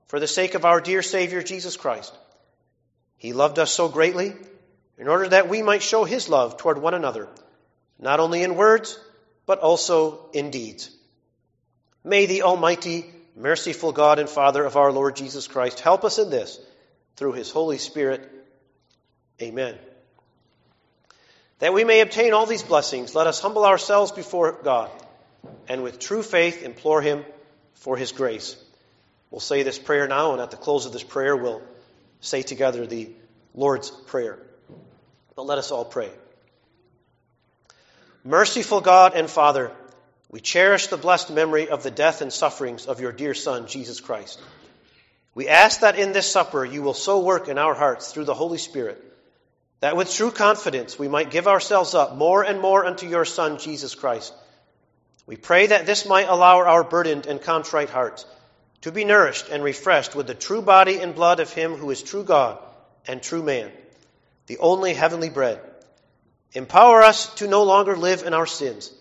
for 0.08 0.19
the 0.19 0.28
sake 0.28 0.56
of 0.56 0.65
our 0.65 0.82
dear 0.82 1.02
Savior 1.02 1.41
Jesus 1.41 1.78
Christ. 1.78 2.17
He 3.17 3.34
loved 3.34 3.60
us 3.60 3.72
so 3.72 3.88
greatly 3.88 4.34
in 4.98 5.08
order 5.08 5.30
that 5.30 5.50
we 5.50 5.62
might 5.62 5.84
show 5.84 6.04
his 6.04 6.30
love 6.30 6.58
toward 6.58 6.78
one 6.78 6.93
another, 6.93 7.28
not 8.00 8.19
only 8.19 8.43
in 8.43 8.56
words, 8.56 9.00
but 9.45 9.60
also 9.60 10.30
in 10.34 10.52
deeds. 10.52 10.89
May 12.04 12.26
the 12.26 12.43
Almighty, 12.43 13.06
merciful 13.39 13.93
God 13.93 14.19
and 14.19 14.30
Father 14.30 14.63
of 14.65 14.75
our 14.75 14.91
Lord 14.91 15.15
Jesus 15.15 15.47
Christ 15.47 15.80
help 15.80 16.04
us 16.04 16.19
in 16.19 16.30
this 16.30 16.60
through 17.15 17.34
his 17.34 17.49
Holy 17.49 17.78
Spirit. 17.78 18.30
Amen. 19.41 19.75
That 21.60 21.73
we 21.73 21.86
may 21.86 22.02
obtain 22.02 22.34
all 22.34 22.45
these 22.45 22.63
blessings, 22.63 23.15
let 23.15 23.28
us 23.28 23.39
humble 23.39 23.65
ourselves 23.65 24.12
before 24.12 24.60
God 24.63 24.91
and 25.67 25.84
with 25.84 25.99
true 25.99 26.21
faith 26.21 26.63
implore 26.63 27.02
him 27.02 27.23
for 27.75 27.95
his 27.95 28.12
grace. 28.12 28.58
We'll 29.32 29.39
say 29.39 29.63
this 29.63 29.80
prayer 29.80 30.08
now, 30.08 30.34
and 30.34 30.41
at 30.41 30.52
the 30.52 30.58
close 30.58 30.86
of 30.86 30.91
this 30.93 31.04
prayer, 31.04 31.36
we'll 31.36 31.62
say 32.19 32.41
together 32.41 32.86
the 32.86 33.10
Lord's 33.54 33.89
Prayer. 33.89 34.39
But 35.36 35.45
let 35.45 35.58
us 35.60 35.71
all 35.71 35.86
pray. 35.86 36.10
Merciful 38.23 38.82
God 38.82 39.13
and 39.15 39.30
Father, 39.30 39.71
we 40.30 40.39
cherish 40.39 40.88
the 40.88 40.98
blessed 40.98 41.32
memory 41.32 41.70
of 41.70 41.84
the 41.84 41.92
death 41.92 42.22
and 42.22 42.32
sufferings 42.32 42.86
of 42.86 43.02
your 43.02 43.12
dear 43.12 43.34
Son, 43.34 43.68
Jesus 43.68 44.00
Christ. 44.00 44.39
We 45.34 45.48
ask 45.48 45.82
that 45.82 45.98
in 45.98 46.12
this 46.12 46.32
supper 46.32 46.63
you 46.63 46.82
will 46.82 46.94
so 46.94 47.20
work 47.20 47.48
in 47.48 47.58
our 47.58 47.74
hearts 47.74 48.12
through 48.12 48.26
the 48.26 48.34
Holy 48.34 48.58
Spirit 48.58 49.04
that 49.80 49.96
with 49.96 50.12
true 50.13 50.32
confidence 50.32 51.00
we 51.00 51.08
might 51.08 51.32
give 51.32 51.48
ourselves 51.48 51.96
up 51.96 52.15
more 52.15 52.44
and 52.44 52.60
more 52.60 52.86
unto 52.86 53.08
your 53.08 53.26
Son, 53.26 53.58
Jesus 53.58 53.96
Christ. 53.96 54.34
We 55.26 55.36
pray 55.36 55.68
that 55.68 55.86
this 55.86 56.06
might 56.06 56.28
allow 56.28 56.60
our 56.60 56.84
burdened 56.84 57.26
and 57.26 57.42
contrite 57.42 57.89
hearts 57.89 58.26
to 58.82 58.92
be 58.92 59.06
nourished 59.06 59.50
and 59.50 59.63
refreshed 59.63 60.15
with 60.15 60.28
the 60.28 60.34
true 60.34 60.62
body 60.62 61.00
and 61.00 61.15
blood 61.15 61.39
of 61.39 61.52
Him 61.54 61.76
who 61.76 61.89
is 61.92 62.02
true 62.02 62.24
God 62.24 62.60
and 63.08 63.22
true 63.22 63.44
man, 63.44 63.72
the 64.48 64.58
only 64.58 64.94
heavenly 64.94 65.30
bread. 65.30 65.60
Empower 66.54 67.04
us 67.04 67.34
to 67.36 67.48
no 67.48 67.63
longer 67.63 67.96
live 67.96 68.24
in 68.24 68.34
our 68.34 68.48
sins, 68.48 68.92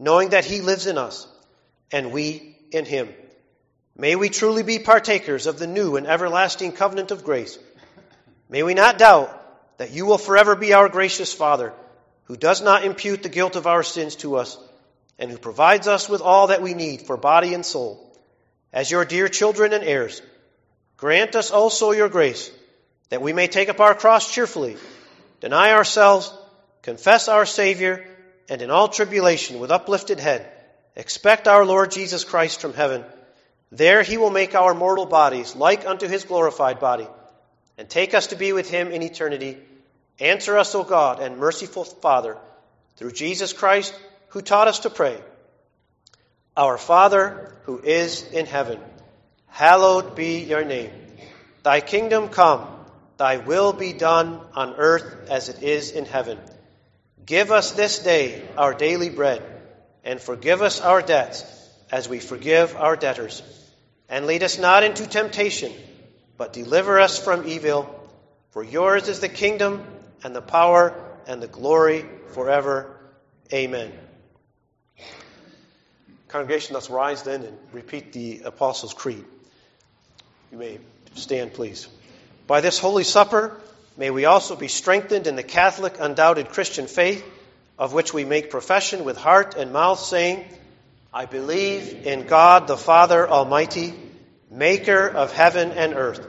knowing 0.00 0.30
that 0.30 0.46
He 0.46 0.62
lives 0.62 0.86
in 0.86 0.98
us 0.98 1.28
and 1.92 2.10
we 2.10 2.56
in 2.72 2.84
Him. 2.84 3.08
May 3.96 4.16
we 4.16 4.30
truly 4.30 4.62
be 4.62 4.78
partakers 4.78 5.46
of 5.46 5.58
the 5.58 5.66
new 5.66 5.96
and 5.96 6.06
everlasting 6.06 6.72
covenant 6.72 7.10
of 7.10 7.22
grace. 7.22 7.58
May 8.48 8.62
we 8.62 8.74
not 8.74 8.98
doubt 8.98 9.36
that 9.76 9.92
you 9.92 10.06
will 10.06 10.18
forever 10.18 10.56
be 10.56 10.72
our 10.72 10.88
gracious 10.88 11.32
Father, 11.32 11.74
who 12.24 12.36
does 12.36 12.62
not 12.62 12.84
impute 12.84 13.22
the 13.22 13.28
guilt 13.28 13.56
of 13.56 13.66
our 13.66 13.82
sins 13.82 14.16
to 14.16 14.36
us, 14.36 14.58
and 15.18 15.30
who 15.30 15.36
provides 15.36 15.86
us 15.86 16.08
with 16.08 16.22
all 16.22 16.46
that 16.46 16.62
we 16.62 16.72
need 16.72 17.02
for 17.02 17.16
body 17.16 17.52
and 17.52 17.64
soul 17.64 18.10
as 18.72 18.90
your 18.90 19.04
dear 19.04 19.28
children 19.28 19.72
and 19.72 19.84
heirs, 19.84 20.22
grant 20.96 21.34
us 21.34 21.50
also 21.50 21.90
your 21.90 22.08
grace, 22.08 22.50
that 23.08 23.20
we 23.20 23.32
may 23.32 23.48
take 23.48 23.68
up 23.68 23.80
our 23.80 23.94
cross 23.94 24.32
cheerfully, 24.32 24.76
deny 25.40 25.72
ourselves, 25.72 26.32
confess 26.82 27.28
our 27.28 27.44
Savior, 27.44 28.06
and 28.50 28.60
in 28.60 28.70
all 28.70 28.88
tribulation 28.88 29.60
with 29.60 29.70
uplifted 29.70 30.18
head, 30.18 30.46
expect 30.96 31.46
our 31.46 31.64
Lord 31.64 31.92
Jesus 31.92 32.24
Christ 32.24 32.60
from 32.60 32.74
heaven. 32.74 33.04
There 33.70 34.02
he 34.02 34.18
will 34.18 34.30
make 34.30 34.56
our 34.56 34.74
mortal 34.74 35.06
bodies 35.06 35.54
like 35.54 35.86
unto 35.86 36.08
his 36.08 36.24
glorified 36.24 36.80
body, 36.80 37.06
and 37.78 37.88
take 37.88 38.12
us 38.12 38.26
to 38.26 38.36
be 38.36 38.52
with 38.52 38.68
him 38.68 38.90
in 38.90 39.02
eternity. 39.02 39.56
Answer 40.18 40.58
us, 40.58 40.74
O 40.74 40.82
God 40.82 41.20
and 41.20 41.38
merciful 41.38 41.84
Father, 41.84 42.36
through 42.96 43.12
Jesus 43.12 43.52
Christ, 43.52 43.98
who 44.30 44.42
taught 44.42 44.66
us 44.66 44.80
to 44.80 44.90
pray. 44.90 45.18
Our 46.56 46.76
Father, 46.76 47.54
who 47.62 47.78
is 47.78 48.24
in 48.32 48.46
heaven, 48.46 48.80
hallowed 49.46 50.16
be 50.16 50.40
your 50.40 50.64
name. 50.64 50.90
Thy 51.62 51.80
kingdom 51.80 52.28
come, 52.28 52.66
thy 53.16 53.36
will 53.36 53.72
be 53.72 53.92
done 53.92 54.40
on 54.54 54.74
earth 54.74 55.30
as 55.30 55.48
it 55.48 55.62
is 55.62 55.92
in 55.92 56.04
heaven. 56.04 56.38
Give 57.26 57.50
us 57.50 57.72
this 57.72 58.00
day 58.00 58.46
our 58.56 58.74
daily 58.74 59.10
bread, 59.10 59.42
and 60.04 60.20
forgive 60.20 60.62
us 60.62 60.80
our 60.80 61.02
debts 61.02 61.44
as 61.90 62.08
we 62.08 62.18
forgive 62.18 62.76
our 62.76 62.96
debtors. 62.96 63.42
And 64.08 64.26
lead 64.26 64.42
us 64.42 64.58
not 64.58 64.82
into 64.82 65.06
temptation, 65.06 65.72
but 66.36 66.52
deliver 66.52 66.98
us 66.98 67.22
from 67.22 67.46
evil. 67.46 67.96
For 68.50 68.64
yours 68.64 69.08
is 69.08 69.20
the 69.20 69.28
kingdom, 69.28 69.84
and 70.24 70.34
the 70.34 70.42
power, 70.42 70.94
and 71.26 71.42
the 71.42 71.48
glory 71.48 72.04
forever. 72.32 72.96
Amen. 73.52 73.92
Congregation, 76.28 76.74
let's 76.74 76.90
rise 76.90 77.22
then 77.22 77.42
and 77.42 77.58
repeat 77.72 78.12
the 78.12 78.42
Apostles' 78.44 78.94
Creed. 78.94 79.24
You 80.52 80.58
may 80.58 80.78
stand, 81.14 81.54
please. 81.54 81.88
By 82.46 82.60
this 82.60 82.78
Holy 82.78 83.04
Supper, 83.04 83.60
may 84.00 84.08
we 84.10 84.24
also 84.24 84.56
be 84.56 84.66
strengthened 84.66 85.26
in 85.26 85.36
the 85.36 85.42
Catholic, 85.42 85.96
undoubted 86.00 86.48
Christian 86.48 86.86
faith, 86.86 87.22
of 87.78 87.92
which 87.92 88.14
we 88.14 88.24
make 88.24 88.48
profession 88.48 89.04
with 89.04 89.18
heart 89.18 89.56
and 89.56 89.74
mouth, 89.74 90.00
saying, 90.00 90.42
I 91.12 91.26
believe 91.26 92.06
in 92.06 92.26
God 92.26 92.66
the 92.66 92.78
Father 92.78 93.28
Almighty, 93.28 93.92
maker 94.50 95.06
of 95.06 95.34
heaven 95.34 95.72
and 95.72 95.92
earth, 95.92 96.26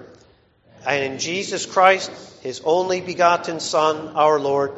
and 0.86 1.14
in 1.14 1.18
Jesus 1.18 1.66
Christ, 1.66 2.12
his 2.42 2.60
only 2.66 3.00
begotten 3.00 3.62
Son, 3.62 4.18
our 4.18 4.38
Lord, 4.38 4.74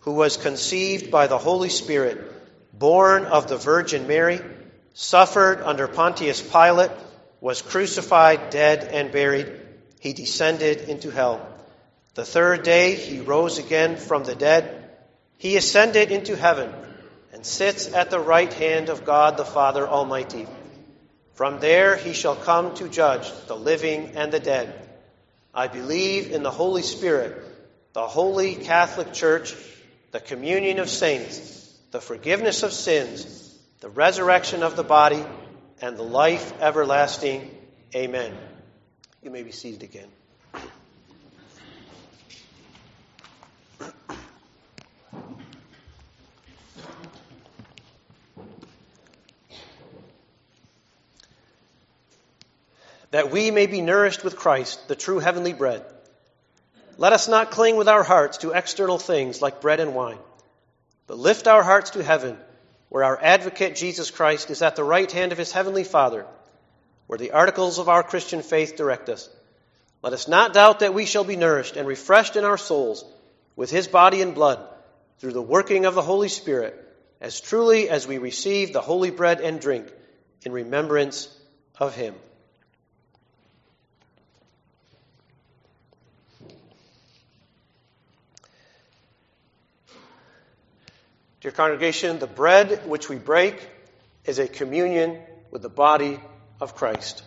who 0.00 0.12
was 0.12 0.36
conceived 0.36 1.10
by 1.10 1.28
the 1.28 1.38
Holy 1.38 1.70
Spirit, 1.70 2.30
born 2.78 3.24
of 3.24 3.48
the 3.48 3.56
Virgin 3.56 4.06
Mary, 4.06 4.42
suffered 4.92 5.62
under 5.62 5.88
Pontius 5.88 6.42
Pilate, 6.42 6.90
was 7.40 7.62
crucified, 7.62 8.50
dead, 8.50 8.84
and 8.84 9.10
buried. 9.12 9.50
He 9.98 10.12
descended 10.12 10.90
into 10.90 11.10
hell. 11.10 11.53
The 12.14 12.24
third 12.24 12.62
day 12.62 12.94
he 12.94 13.20
rose 13.20 13.58
again 13.58 13.96
from 13.96 14.24
the 14.24 14.36
dead. 14.36 14.90
He 15.38 15.56
ascended 15.56 16.12
into 16.12 16.36
heaven 16.36 16.72
and 17.32 17.44
sits 17.44 17.92
at 17.92 18.10
the 18.10 18.20
right 18.20 18.52
hand 18.52 18.88
of 18.88 19.04
God 19.04 19.36
the 19.36 19.44
Father 19.44 19.86
Almighty. 19.86 20.46
From 21.34 21.58
there 21.58 21.96
he 21.96 22.12
shall 22.12 22.36
come 22.36 22.74
to 22.76 22.88
judge 22.88 23.30
the 23.48 23.56
living 23.56 24.12
and 24.14 24.30
the 24.30 24.38
dead. 24.38 24.88
I 25.52 25.66
believe 25.66 26.30
in 26.30 26.44
the 26.44 26.50
Holy 26.50 26.82
Spirit, 26.82 27.36
the 27.92 28.06
holy 28.06 28.54
Catholic 28.54 29.12
Church, 29.12 29.54
the 30.12 30.20
communion 30.20 30.78
of 30.78 30.88
saints, 30.88 31.76
the 31.90 32.00
forgiveness 32.00 32.62
of 32.62 32.72
sins, 32.72 33.58
the 33.80 33.88
resurrection 33.88 34.62
of 34.62 34.76
the 34.76 34.84
body, 34.84 35.24
and 35.80 35.96
the 35.96 36.02
life 36.02 36.52
everlasting. 36.60 37.50
Amen. 37.94 38.36
You 39.22 39.30
may 39.30 39.42
be 39.42 39.52
seated 39.52 39.82
again. 39.82 40.08
That 53.14 53.30
we 53.30 53.52
may 53.52 53.68
be 53.68 53.80
nourished 53.80 54.24
with 54.24 54.34
Christ, 54.34 54.88
the 54.88 54.96
true 54.96 55.20
heavenly 55.20 55.52
bread. 55.52 55.84
Let 56.96 57.12
us 57.12 57.28
not 57.28 57.52
cling 57.52 57.76
with 57.76 57.86
our 57.86 58.02
hearts 58.02 58.38
to 58.38 58.50
external 58.50 58.98
things 58.98 59.40
like 59.40 59.60
bread 59.60 59.78
and 59.78 59.94
wine, 59.94 60.18
but 61.06 61.16
lift 61.16 61.46
our 61.46 61.62
hearts 61.62 61.90
to 61.90 62.02
heaven 62.02 62.36
where 62.88 63.04
our 63.04 63.16
advocate 63.22 63.76
Jesus 63.76 64.10
Christ 64.10 64.50
is 64.50 64.62
at 64.62 64.74
the 64.74 64.82
right 64.82 65.08
hand 65.12 65.30
of 65.30 65.38
his 65.38 65.52
heavenly 65.52 65.84
Father, 65.84 66.26
where 67.06 67.16
the 67.16 67.30
articles 67.30 67.78
of 67.78 67.88
our 67.88 68.02
Christian 68.02 68.42
faith 68.42 68.74
direct 68.74 69.08
us. 69.08 69.30
Let 70.02 70.12
us 70.12 70.26
not 70.26 70.52
doubt 70.52 70.80
that 70.80 70.92
we 70.92 71.06
shall 71.06 71.22
be 71.22 71.36
nourished 71.36 71.76
and 71.76 71.86
refreshed 71.86 72.34
in 72.34 72.44
our 72.44 72.58
souls 72.58 73.04
with 73.54 73.70
his 73.70 73.86
body 73.86 74.22
and 74.22 74.34
blood 74.34 74.58
through 75.20 75.34
the 75.34 75.40
working 75.40 75.86
of 75.86 75.94
the 75.94 76.02
Holy 76.02 76.28
Spirit, 76.28 76.74
as 77.20 77.40
truly 77.40 77.88
as 77.88 78.08
we 78.08 78.18
receive 78.18 78.72
the 78.72 78.80
holy 78.80 79.12
bread 79.12 79.40
and 79.40 79.60
drink 79.60 79.86
in 80.44 80.50
remembrance 80.50 81.28
of 81.78 81.94
him. 81.94 82.16
Dear 91.44 91.52
congregation, 91.52 92.18
the 92.20 92.26
bread 92.26 92.88
which 92.88 93.10
we 93.10 93.16
break 93.16 93.68
is 94.24 94.38
a 94.38 94.48
communion 94.48 95.20
with 95.50 95.60
the 95.60 95.68
body 95.68 96.18
of 96.58 96.74
Christ. 96.74 97.22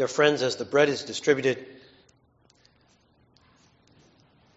Dear 0.00 0.08
friends, 0.08 0.40
as 0.40 0.56
the 0.56 0.64
bread 0.64 0.88
is 0.88 1.02
distributed, 1.02 1.62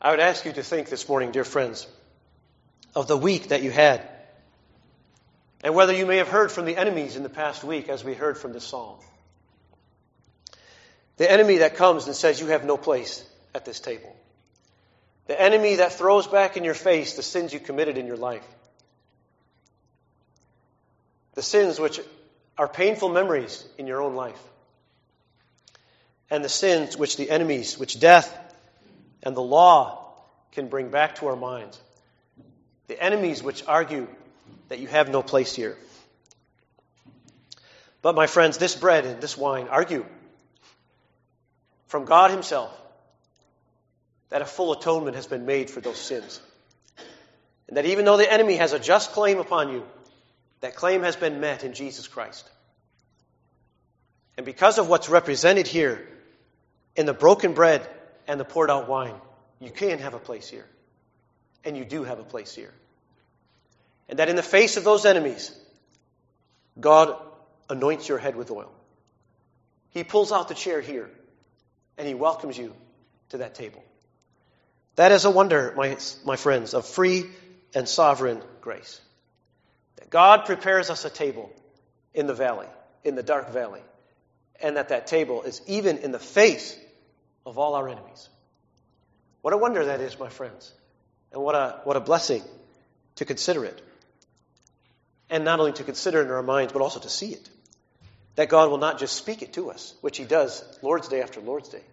I 0.01 0.11
would 0.11 0.21
ask 0.21 0.45
you 0.45 0.53
to 0.53 0.63
think 0.63 0.87
this 0.87 1.09
morning, 1.09 1.33
dear 1.33 1.43
friends, 1.43 1.85
of 2.95 3.09
the 3.09 3.17
week 3.17 3.49
that 3.49 3.61
you 3.61 3.69
had, 3.69 4.07
and 5.61 5.75
whether 5.75 5.91
you 5.91 6.05
may 6.05 6.15
have 6.15 6.29
heard 6.29 6.49
from 6.49 6.63
the 6.63 6.77
enemies 6.77 7.17
in 7.17 7.23
the 7.23 7.29
past 7.29 7.61
week 7.61 7.89
as 7.89 8.05
we 8.05 8.13
heard 8.13 8.37
from 8.37 8.53
this 8.53 8.63
psalm. 8.63 8.99
The 11.17 11.29
enemy 11.29 11.57
that 11.57 11.75
comes 11.75 12.07
and 12.07 12.15
says 12.15 12.39
you 12.39 12.47
have 12.47 12.63
no 12.63 12.77
place 12.77 13.21
at 13.53 13.65
this 13.65 13.81
table. 13.81 14.15
The 15.27 15.37
enemy 15.37 15.75
that 15.75 15.91
throws 15.91 16.25
back 16.25 16.55
in 16.55 16.63
your 16.63 16.73
face 16.73 17.17
the 17.17 17.21
sins 17.21 17.51
you 17.51 17.59
committed 17.59 17.97
in 17.97 18.07
your 18.07 18.15
life. 18.15 18.47
The 21.33 21.41
sins 21.41 21.81
which 21.81 21.99
are 22.57 22.69
painful 22.69 23.09
memories 23.09 23.67
in 23.77 23.87
your 23.87 24.01
own 24.01 24.15
life 24.15 24.41
and 26.29 26.43
the 26.43 26.49
sins 26.49 26.97
which 26.97 27.17
the 27.17 27.29
enemies, 27.29 27.77
which 27.77 27.99
death 27.99 28.37
and 29.21 29.35
the 29.35 29.41
law 29.41 30.13
can 30.51 30.67
bring 30.67 30.89
back 30.89 31.15
to 31.15 31.27
our 31.27 31.35
minds. 31.35 31.79
The 32.87 33.01
enemies 33.01 33.41
which 33.41 33.63
argue 33.67 34.07
that 34.69 34.79
you 34.79 34.87
have 34.87 35.09
no 35.09 35.21
place 35.21 35.55
here. 35.55 35.77
But, 38.01 38.15
my 38.15 38.27
friends, 38.27 38.57
this 38.57 38.75
bread 38.75 39.05
and 39.05 39.21
this 39.21 39.37
wine 39.37 39.67
argue 39.69 40.05
from 41.87 42.05
God 42.05 42.31
Himself 42.31 42.71
that 44.29 44.41
a 44.41 44.45
full 44.45 44.73
atonement 44.73 45.15
has 45.15 45.27
been 45.27 45.45
made 45.45 45.69
for 45.69 45.79
those 45.79 45.99
sins. 45.99 46.41
And 47.67 47.77
that 47.77 47.85
even 47.85 48.03
though 48.03 48.17
the 48.17 48.31
enemy 48.31 48.55
has 48.55 48.73
a 48.73 48.79
just 48.79 49.11
claim 49.11 49.37
upon 49.37 49.69
you, 49.69 49.83
that 50.61 50.75
claim 50.75 51.03
has 51.03 51.15
been 51.15 51.39
met 51.39 51.63
in 51.63 51.73
Jesus 51.73 52.07
Christ. 52.07 52.49
And 54.35 54.45
because 54.45 54.79
of 54.79 54.89
what's 54.89 55.07
represented 55.07 55.67
here, 55.67 56.07
in 56.95 57.05
the 57.05 57.13
broken 57.13 57.53
bread 57.53 57.87
and 58.27 58.39
the 58.39 58.45
poured 58.45 58.69
out 58.69 58.87
wine, 58.87 59.15
you 59.59 59.71
can 59.71 59.99
have 59.99 60.13
a 60.13 60.19
place 60.19 60.47
here. 60.47 60.65
And 61.65 61.77
you 61.77 61.85
do 61.85 62.03
have 62.03 62.19
a 62.19 62.23
place 62.23 62.53
here. 62.53 62.73
And 64.09 64.19
that 64.19 64.29
in 64.29 64.35
the 64.35 64.43
face 64.43 64.77
of 64.77 64.83
those 64.83 65.05
enemies, 65.05 65.51
God 66.79 67.15
anoints 67.69 68.09
your 68.09 68.17
head 68.17 68.35
with 68.35 68.51
oil. 68.51 68.71
He 69.91 70.03
pulls 70.03 70.31
out 70.31 70.49
the 70.49 70.55
chair 70.55 70.81
here 70.81 71.09
and 71.97 72.07
he 72.07 72.13
welcomes 72.13 72.57
you 72.57 72.73
to 73.29 73.37
that 73.37 73.55
table. 73.55 73.83
That 74.95 75.11
is 75.11 75.25
a 75.25 75.31
wonder, 75.31 75.73
my, 75.75 75.97
my 76.25 76.35
friends, 76.35 76.73
of 76.73 76.85
free 76.85 77.25
and 77.73 77.87
sovereign 77.87 78.41
grace. 78.61 78.99
That 79.97 80.09
God 80.09 80.45
prepares 80.45 80.89
us 80.89 81.05
a 81.05 81.09
table 81.09 81.51
in 82.13 82.27
the 82.27 82.33
valley, 82.33 82.67
in 83.03 83.15
the 83.15 83.23
dark 83.23 83.51
valley, 83.51 83.81
and 84.61 84.77
that 84.77 84.89
that 84.89 85.07
table 85.07 85.43
is 85.43 85.61
even 85.67 85.99
in 85.99 86.11
the 86.11 86.19
face 86.19 86.77
of 87.45 87.57
all 87.57 87.75
our 87.75 87.87
enemies. 87.89 88.29
What 89.41 89.53
a 89.53 89.57
wonder 89.57 89.85
that 89.85 89.99
is, 89.99 90.17
my 90.17 90.29
friends. 90.29 90.71
And 91.31 91.41
what 91.41 91.55
a, 91.55 91.81
what 91.83 91.97
a 91.97 91.99
blessing 91.99 92.43
to 93.15 93.25
consider 93.25 93.65
it. 93.65 93.81
And 95.29 95.43
not 95.43 95.59
only 95.59 95.73
to 95.73 95.83
consider 95.83 96.21
it 96.21 96.25
in 96.25 96.31
our 96.31 96.43
minds, 96.43 96.73
but 96.73 96.81
also 96.81 96.99
to 96.99 97.09
see 97.09 97.33
it. 97.33 97.49
That 98.35 98.49
God 98.49 98.69
will 98.69 98.77
not 98.77 98.99
just 98.99 99.15
speak 99.15 99.41
it 99.41 99.53
to 99.53 99.69
us, 99.69 99.93
which 100.01 100.17
He 100.17 100.23
does 100.23 100.63
Lord's 100.81 101.07
Day 101.07 101.21
after 101.21 101.41
Lord's 101.41 101.69
Day, 101.69 101.83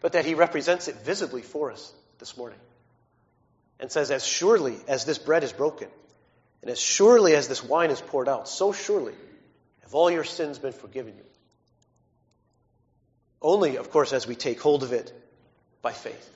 but 0.00 0.12
that 0.12 0.24
He 0.24 0.34
represents 0.34 0.88
it 0.88 0.96
visibly 0.96 1.42
for 1.42 1.72
us 1.72 1.92
this 2.18 2.36
morning. 2.36 2.58
And 3.80 3.90
says, 3.90 4.10
As 4.10 4.24
surely 4.24 4.76
as 4.86 5.04
this 5.04 5.18
bread 5.18 5.42
is 5.42 5.52
broken, 5.52 5.88
and 6.62 6.70
as 6.70 6.78
surely 6.78 7.34
as 7.34 7.48
this 7.48 7.64
wine 7.64 7.90
is 7.90 8.00
poured 8.00 8.28
out, 8.28 8.48
so 8.48 8.72
surely 8.72 9.14
have 9.82 9.94
all 9.94 10.10
your 10.10 10.24
sins 10.24 10.58
been 10.58 10.72
forgiven 10.72 11.14
you. 11.16 11.24
Only, 13.42 13.76
of 13.76 13.90
course, 13.90 14.12
as 14.12 14.26
we 14.26 14.34
take 14.34 14.60
hold 14.60 14.82
of 14.82 14.92
it 14.92 15.12
by 15.82 15.92
faith. 15.92 16.28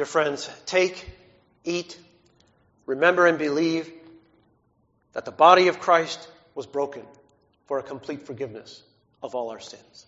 Dear 0.00 0.06
friends, 0.06 0.48
take, 0.64 1.06
eat, 1.62 1.98
remember, 2.86 3.26
and 3.26 3.36
believe 3.36 3.92
that 5.12 5.26
the 5.26 5.30
body 5.30 5.68
of 5.68 5.78
Christ 5.78 6.26
was 6.54 6.66
broken 6.66 7.02
for 7.66 7.78
a 7.78 7.82
complete 7.82 8.22
forgiveness 8.22 8.82
of 9.22 9.34
all 9.34 9.50
our 9.50 9.60
sins. 9.60 10.06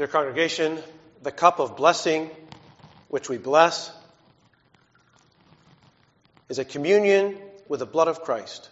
Dear 0.00 0.08
congregation, 0.08 0.78
the 1.22 1.30
cup 1.30 1.58
of 1.58 1.76
blessing 1.76 2.30
which 3.08 3.28
we 3.28 3.36
bless 3.36 3.92
is 6.48 6.58
a 6.58 6.64
communion 6.64 7.36
with 7.68 7.80
the 7.80 7.86
blood 7.86 8.08
of 8.08 8.22
Christ. 8.22 8.70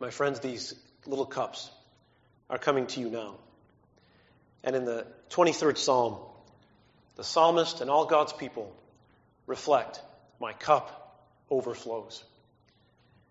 My 0.00 0.10
friends, 0.10 0.40
these 0.40 0.74
little 1.06 1.26
cups 1.26 1.70
are 2.48 2.58
coming 2.58 2.86
to 2.88 3.00
you 3.00 3.10
now. 3.10 3.34
And 4.62 4.76
in 4.76 4.84
the 4.84 5.06
23rd 5.30 5.76
Psalm, 5.76 6.18
the 7.16 7.24
psalmist 7.24 7.80
and 7.80 7.90
all 7.90 8.06
God's 8.06 8.32
people 8.32 8.72
reflect, 9.46 10.00
My 10.40 10.52
cup 10.52 11.24
overflows. 11.50 12.22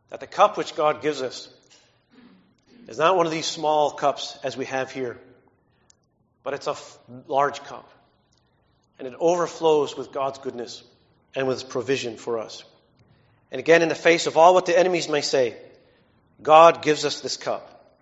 That 0.09 0.19
the 0.19 0.27
cup 0.27 0.57
which 0.57 0.75
God 0.75 1.01
gives 1.01 1.21
us 1.21 1.49
is 2.87 2.97
not 2.97 3.15
one 3.15 3.25
of 3.25 3.31
these 3.31 3.45
small 3.45 3.91
cups 3.91 4.37
as 4.43 4.55
we 4.55 4.65
have 4.65 4.91
here, 4.91 5.17
but 6.43 6.53
it's 6.53 6.67
a 6.67 6.71
f- 6.71 6.99
large 7.27 7.61
cup. 7.63 7.89
And 8.99 9.07
it 9.07 9.13
overflows 9.19 9.95
with 9.95 10.11
God's 10.11 10.39
goodness 10.39 10.83
and 11.35 11.47
with 11.47 11.57
His 11.57 11.63
provision 11.63 12.17
for 12.17 12.39
us. 12.39 12.63
And 13.51 13.59
again, 13.59 13.81
in 13.81 13.89
the 13.89 13.95
face 13.95 14.27
of 14.27 14.37
all 14.37 14.53
what 14.53 14.65
the 14.65 14.77
enemies 14.77 15.07
may 15.07 15.21
say, 15.21 15.55
God 16.41 16.81
gives 16.81 17.05
us 17.05 17.21
this 17.21 17.37
cup, 17.37 17.95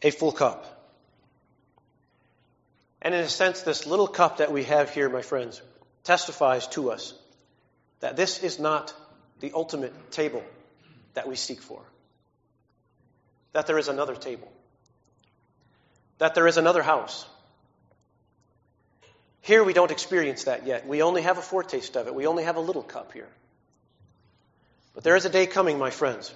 a 0.00 0.10
full 0.10 0.32
cup. 0.32 0.68
And 3.00 3.14
in 3.14 3.20
a 3.20 3.28
sense, 3.28 3.62
this 3.62 3.86
little 3.86 4.06
cup 4.06 4.36
that 4.36 4.52
we 4.52 4.64
have 4.64 4.90
here, 4.90 5.08
my 5.08 5.22
friends, 5.22 5.60
testifies 6.04 6.68
to 6.68 6.92
us 6.92 7.14
that 8.00 8.16
this 8.16 8.42
is 8.42 8.60
not 8.60 8.94
the 9.40 9.52
ultimate 9.54 10.12
table 10.12 10.44
that 11.14 11.28
we 11.28 11.34
seek 11.34 11.60
for. 11.60 11.82
That 13.52 13.66
there 13.66 13.78
is 13.78 13.88
another 13.88 14.14
table. 14.14 14.50
That 16.18 16.34
there 16.34 16.46
is 16.46 16.56
another 16.56 16.82
house. 16.82 17.26
Here 19.40 19.64
we 19.64 19.72
don't 19.72 19.90
experience 19.90 20.44
that 20.44 20.66
yet. 20.66 20.86
We 20.86 21.02
only 21.02 21.22
have 21.22 21.38
a 21.38 21.42
foretaste 21.42 21.96
of 21.96 22.06
it. 22.06 22.14
We 22.14 22.28
only 22.28 22.44
have 22.44 22.56
a 22.56 22.60
little 22.60 22.82
cup 22.82 23.12
here. 23.12 23.28
But 24.94 25.04
there 25.04 25.16
is 25.16 25.24
a 25.24 25.30
day 25.30 25.46
coming, 25.46 25.78
my 25.78 25.90
friends. 25.90 26.34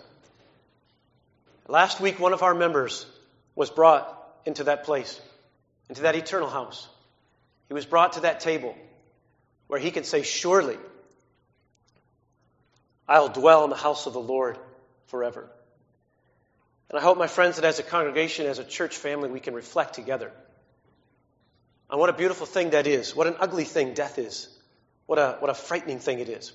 Last 1.68 2.00
week, 2.00 2.18
one 2.18 2.32
of 2.32 2.42
our 2.42 2.54
members 2.54 3.06
was 3.54 3.70
brought 3.70 4.12
into 4.44 4.64
that 4.64 4.84
place, 4.84 5.20
into 5.88 6.02
that 6.02 6.14
eternal 6.14 6.48
house. 6.48 6.88
He 7.68 7.74
was 7.74 7.84
brought 7.84 8.14
to 8.14 8.20
that 8.20 8.40
table 8.40 8.76
where 9.66 9.80
he 9.80 9.90
can 9.90 10.04
say, 10.04 10.22
Surely 10.22 10.78
I'll 13.08 13.28
dwell 13.28 13.64
in 13.64 13.70
the 13.70 13.76
house 13.76 14.06
of 14.06 14.12
the 14.12 14.20
Lord 14.20 14.58
forever. 15.06 15.48
And 16.90 16.98
I 16.98 17.02
hope, 17.02 17.18
my 17.18 17.26
friends, 17.26 17.56
that 17.56 17.64
as 17.64 17.78
a 17.78 17.82
congregation, 17.82 18.46
as 18.46 18.58
a 18.58 18.64
church 18.64 18.96
family, 18.96 19.28
we 19.28 19.40
can 19.40 19.54
reflect 19.54 19.94
together 19.94 20.32
on 21.90 21.98
what 21.98 22.10
a 22.10 22.12
beautiful 22.12 22.46
thing 22.46 22.70
that 22.70 22.86
is, 22.86 23.14
what 23.14 23.26
an 23.26 23.36
ugly 23.38 23.64
thing 23.64 23.94
death 23.94 24.18
is, 24.18 24.48
what 25.06 25.18
a, 25.18 25.36
what 25.40 25.50
a 25.50 25.54
frightening 25.54 25.98
thing 25.98 26.20
it 26.20 26.28
is. 26.28 26.52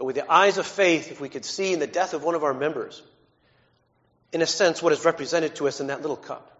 But 0.00 0.06
with 0.06 0.16
the 0.16 0.32
eyes 0.32 0.56
of 0.56 0.66
faith, 0.66 1.12
if 1.12 1.20
we 1.20 1.28
could 1.28 1.44
see 1.44 1.74
in 1.74 1.78
the 1.78 1.86
death 1.86 2.14
of 2.14 2.24
one 2.24 2.34
of 2.34 2.42
our 2.42 2.54
members, 2.54 3.02
in 4.32 4.40
a 4.40 4.46
sense, 4.46 4.82
what 4.82 4.94
is 4.94 5.04
represented 5.04 5.56
to 5.56 5.68
us 5.68 5.78
in 5.78 5.88
that 5.88 6.00
little 6.00 6.16
cup. 6.16 6.58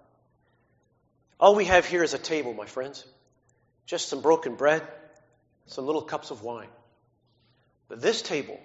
All 1.40 1.54
we 1.54 1.64
have 1.64 1.86
here 1.86 2.02
is 2.02 2.12
a 2.12 2.18
table, 2.18 2.52
my 2.52 2.66
friends. 2.66 3.02
Just 3.86 4.10
some 4.10 4.20
broken 4.20 4.56
bread, 4.56 4.86
some 5.64 5.86
little 5.86 6.02
cups 6.02 6.30
of 6.30 6.42
wine. 6.42 6.68
But 7.88 8.02
this 8.02 8.20
table 8.20 8.60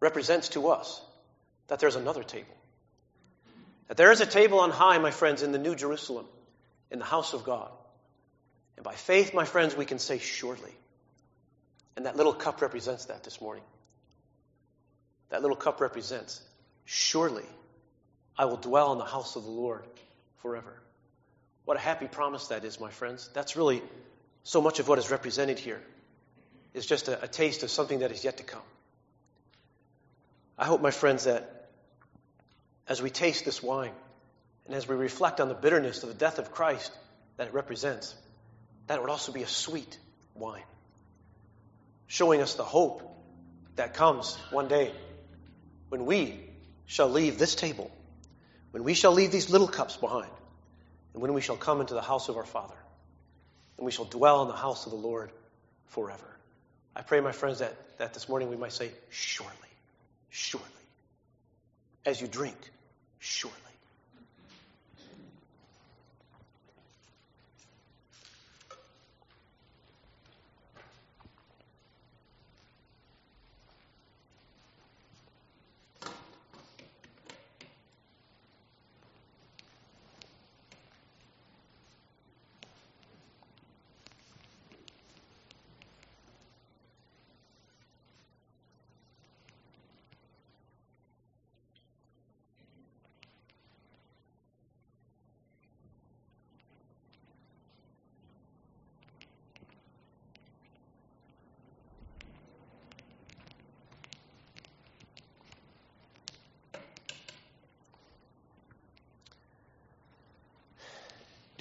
represents 0.00 0.48
to 0.48 0.70
us 0.70 1.00
that 1.68 1.78
there's 1.78 1.94
another 1.94 2.24
table. 2.24 2.56
That 3.86 3.96
there 3.96 4.10
is 4.10 4.20
a 4.20 4.26
table 4.26 4.58
on 4.58 4.70
high, 4.70 4.98
my 4.98 5.12
friends, 5.12 5.44
in 5.44 5.52
the 5.52 5.60
New 5.60 5.76
Jerusalem, 5.76 6.26
in 6.90 6.98
the 6.98 7.04
house 7.04 7.34
of 7.34 7.44
God. 7.44 7.70
And 8.74 8.82
by 8.82 8.94
faith, 8.94 9.32
my 9.32 9.44
friends, 9.44 9.76
we 9.76 9.84
can 9.84 10.00
say, 10.00 10.18
surely. 10.18 10.74
And 12.00 12.06
that 12.06 12.16
little 12.16 12.32
cup 12.32 12.62
represents 12.62 13.04
that 13.04 13.24
this 13.24 13.42
morning. 13.42 13.62
That 15.28 15.42
little 15.42 15.54
cup 15.54 15.82
represents, 15.82 16.40
surely 16.86 17.44
I 18.38 18.46
will 18.46 18.56
dwell 18.56 18.92
in 18.92 18.98
the 18.98 19.04
house 19.04 19.36
of 19.36 19.44
the 19.44 19.50
Lord 19.50 19.84
forever. 20.38 20.80
What 21.66 21.76
a 21.76 21.80
happy 21.80 22.08
promise 22.08 22.46
that 22.46 22.64
is, 22.64 22.80
my 22.80 22.88
friends. 22.88 23.28
That's 23.34 23.54
really 23.54 23.82
so 24.44 24.62
much 24.62 24.78
of 24.78 24.88
what 24.88 24.98
is 24.98 25.10
represented 25.10 25.58
here 25.58 25.82
is 26.72 26.86
just 26.86 27.08
a, 27.08 27.22
a 27.22 27.28
taste 27.28 27.64
of 27.64 27.70
something 27.70 27.98
that 27.98 28.12
is 28.12 28.24
yet 28.24 28.38
to 28.38 28.44
come. 28.44 28.62
I 30.56 30.64
hope, 30.64 30.80
my 30.80 30.92
friends, 30.92 31.24
that 31.24 31.68
as 32.88 33.02
we 33.02 33.10
taste 33.10 33.44
this 33.44 33.62
wine 33.62 33.92
and 34.64 34.74
as 34.74 34.88
we 34.88 34.96
reflect 34.96 35.38
on 35.38 35.48
the 35.48 35.54
bitterness 35.54 36.02
of 36.02 36.08
the 36.08 36.14
death 36.14 36.38
of 36.38 36.50
Christ 36.50 36.92
that 37.36 37.48
it 37.48 37.52
represents, 37.52 38.14
that 38.86 38.96
it 38.96 39.02
would 39.02 39.10
also 39.10 39.32
be 39.32 39.42
a 39.42 39.46
sweet 39.46 39.98
wine 40.34 40.62
showing 42.10 42.42
us 42.42 42.54
the 42.54 42.64
hope 42.64 43.02
that 43.76 43.94
comes 43.94 44.36
one 44.50 44.66
day 44.66 44.90
when 45.90 46.06
we 46.06 46.40
shall 46.86 47.08
leave 47.08 47.38
this 47.38 47.54
table, 47.54 47.88
when 48.72 48.82
we 48.82 48.94
shall 48.94 49.12
leave 49.12 49.30
these 49.30 49.48
little 49.48 49.68
cups 49.68 49.96
behind, 49.96 50.30
and 51.14 51.22
when 51.22 51.32
we 51.32 51.40
shall 51.40 51.56
come 51.56 51.80
into 51.80 51.94
the 51.94 52.02
house 52.02 52.28
of 52.28 52.36
our 52.36 52.44
Father, 52.44 52.74
and 53.78 53.86
we 53.86 53.92
shall 53.92 54.06
dwell 54.06 54.42
in 54.42 54.48
the 54.48 54.56
house 54.56 54.86
of 54.86 54.90
the 54.90 54.98
Lord 54.98 55.30
forever. 55.86 56.26
I 56.96 57.02
pray, 57.02 57.20
my 57.20 57.30
friends, 57.30 57.60
that, 57.60 57.76
that 57.98 58.12
this 58.12 58.28
morning 58.28 58.50
we 58.50 58.56
might 58.56 58.72
say, 58.72 58.90
Surely, 59.10 59.70
surely. 60.30 60.66
As 62.04 62.20
you 62.20 62.26
drink, 62.26 62.58
surely. 63.20 63.54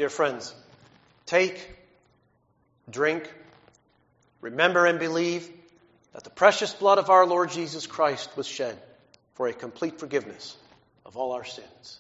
Dear 0.10 0.16
friends, 0.16 0.56
take, 1.28 1.70
drink, 2.90 3.32
remember 4.42 4.88
and 4.88 4.98
believe 4.98 5.48
that 6.14 6.24
the 6.24 6.32
precious 6.32 6.74
blood 6.74 6.98
of 6.98 7.12
our 7.12 7.28
Lord 7.28 7.52
Jesus 7.52 7.86
Christ 7.86 8.36
was 8.36 8.48
shed 8.48 8.76
for 9.36 9.48
a 9.48 9.54
complete 9.54 10.00
forgiveness 10.00 10.58
of 11.06 11.16
all 11.16 11.34
our 11.34 11.46
sins. 11.46 12.00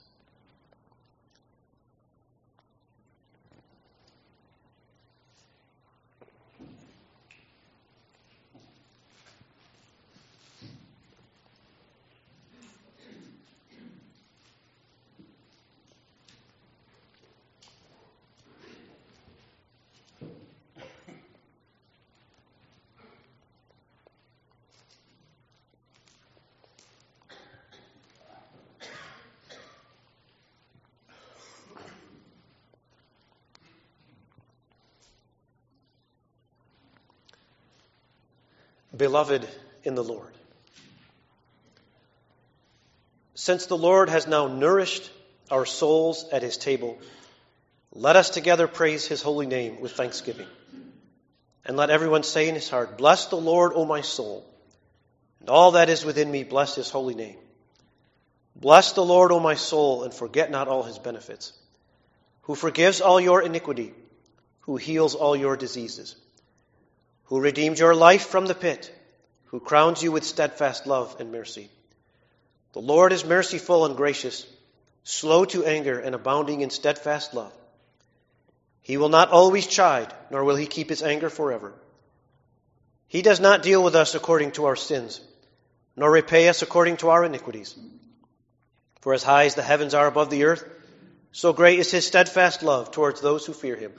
Beloved 38.99 39.47
in 39.83 39.95
the 39.95 40.03
Lord. 40.03 40.31
Since 43.33 43.65
the 43.67 43.77
Lord 43.77 44.09
has 44.09 44.27
now 44.27 44.47
nourished 44.47 45.09
our 45.49 45.65
souls 45.65 46.25
at 46.31 46.43
his 46.43 46.57
table, 46.57 46.99
let 47.93 48.17
us 48.17 48.29
together 48.29 48.67
praise 48.67 49.07
his 49.07 49.21
holy 49.21 49.47
name 49.47 49.79
with 49.79 49.93
thanksgiving. 49.93 50.47
And 51.65 51.77
let 51.77 51.89
everyone 51.89 52.23
say 52.23 52.49
in 52.49 52.55
his 52.55 52.69
heart, 52.69 52.97
Bless 52.97 53.27
the 53.27 53.37
Lord, 53.37 53.71
O 53.73 53.85
my 53.85 54.01
soul, 54.01 54.45
and 55.39 55.49
all 55.49 55.71
that 55.71 55.89
is 55.89 56.03
within 56.03 56.29
me, 56.29 56.43
bless 56.43 56.75
his 56.75 56.89
holy 56.89 57.15
name. 57.15 57.37
Bless 58.55 58.91
the 58.91 59.05
Lord, 59.05 59.31
O 59.31 59.39
my 59.39 59.55
soul, 59.55 60.03
and 60.03 60.13
forget 60.13 60.51
not 60.51 60.67
all 60.67 60.83
his 60.83 60.99
benefits, 60.99 61.53
who 62.41 62.55
forgives 62.55 62.99
all 62.99 63.21
your 63.21 63.41
iniquity, 63.41 63.93
who 64.61 64.75
heals 64.75 65.15
all 65.15 65.35
your 65.35 65.55
diseases, 65.55 66.15
who 67.29 67.39
redeemed 67.39 67.77
your 67.77 67.93
life 67.93 68.25
from 68.25 68.47
the 68.47 68.55
pit, 68.55 68.91
who 69.45 69.59
crowns 69.59 70.01
you 70.01 70.11
with 70.11 70.23
steadfast 70.23 70.87
love 70.87 71.15
and 71.19 71.31
mercy. 71.31 71.69
The 72.73 72.81
Lord 72.81 73.13
is 73.13 73.23
merciful 73.23 73.85
and 73.85 73.95
gracious, 73.95 74.47
slow 75.03 75.45
to 75.45 75.63
anger 75.63 75.99
and 75.99 76.15
abounding 76.15 76.61
in 76.61 76.71
steadfast 76.71 77.35
love. 77.35 77.53
He 78.81 78.97
will 78.97 79.09
not 79.09 79.29
always 79.29 79.67
chide, 79.67 80.11
nor 80.31 80.43
will 80.43 80.55
he 80.55 80.65
keep 80.65 80.89
his 80.89 81.03
anger 81.03 81.29
forever. 81.29 81.73
He 83.07 83.21
does 83.21 83.39
not 83.39 83.61
deal 83.61 83.83
with 83.83 83.95
us 83.95 84.15
according 84.15 84.53
to 84.53 84.65
our 84.65 84.75
sins, 84.75 85.21
nor 85.95 86.09
repay 86.09 86.49
us 86.49 86.63
according 86.63 86.97
to 86.97 87.09
our 87.09 87.23
iniquities. 87.23 87.75
For 89.01 89.13
as 89.13 89.21
high 89.21 89.45
as 89.45 89.53
the 89.53 89.61
heavens 89.61 89.93
are 89.93 90.07
above 90.07 90.31
the 90.31 90.45
earth, 90.45 90.63
so 91.31 91.53
great 91.53 91.77
is 91.77 91.91
his 91.91 92.07
steadfast 92.07 92.63
love 92.63 92.89
towards 92.89 93.21
those 93.21 93.45
who 93.45 93.53
fear 93.53 93.75
him. 93.75 93.93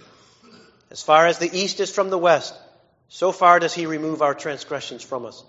As 0.90 1.00
far 1.00 1.28
as 1.28 1.38
the 1.38 1.56
east 1.56 1.78
is 1.78 1.92
from 1.92 2.10
the 2.10 2.18
west, 2.18 2.54
so 3.10 3.32
far 3.32 3.58
does 3.58 3.74
he 3.74 3.86
remove 3.86 4.22
our 4.22 4.34
transgressions 4.34 5.02
from 5.02 5.26
us. 5.26 5.44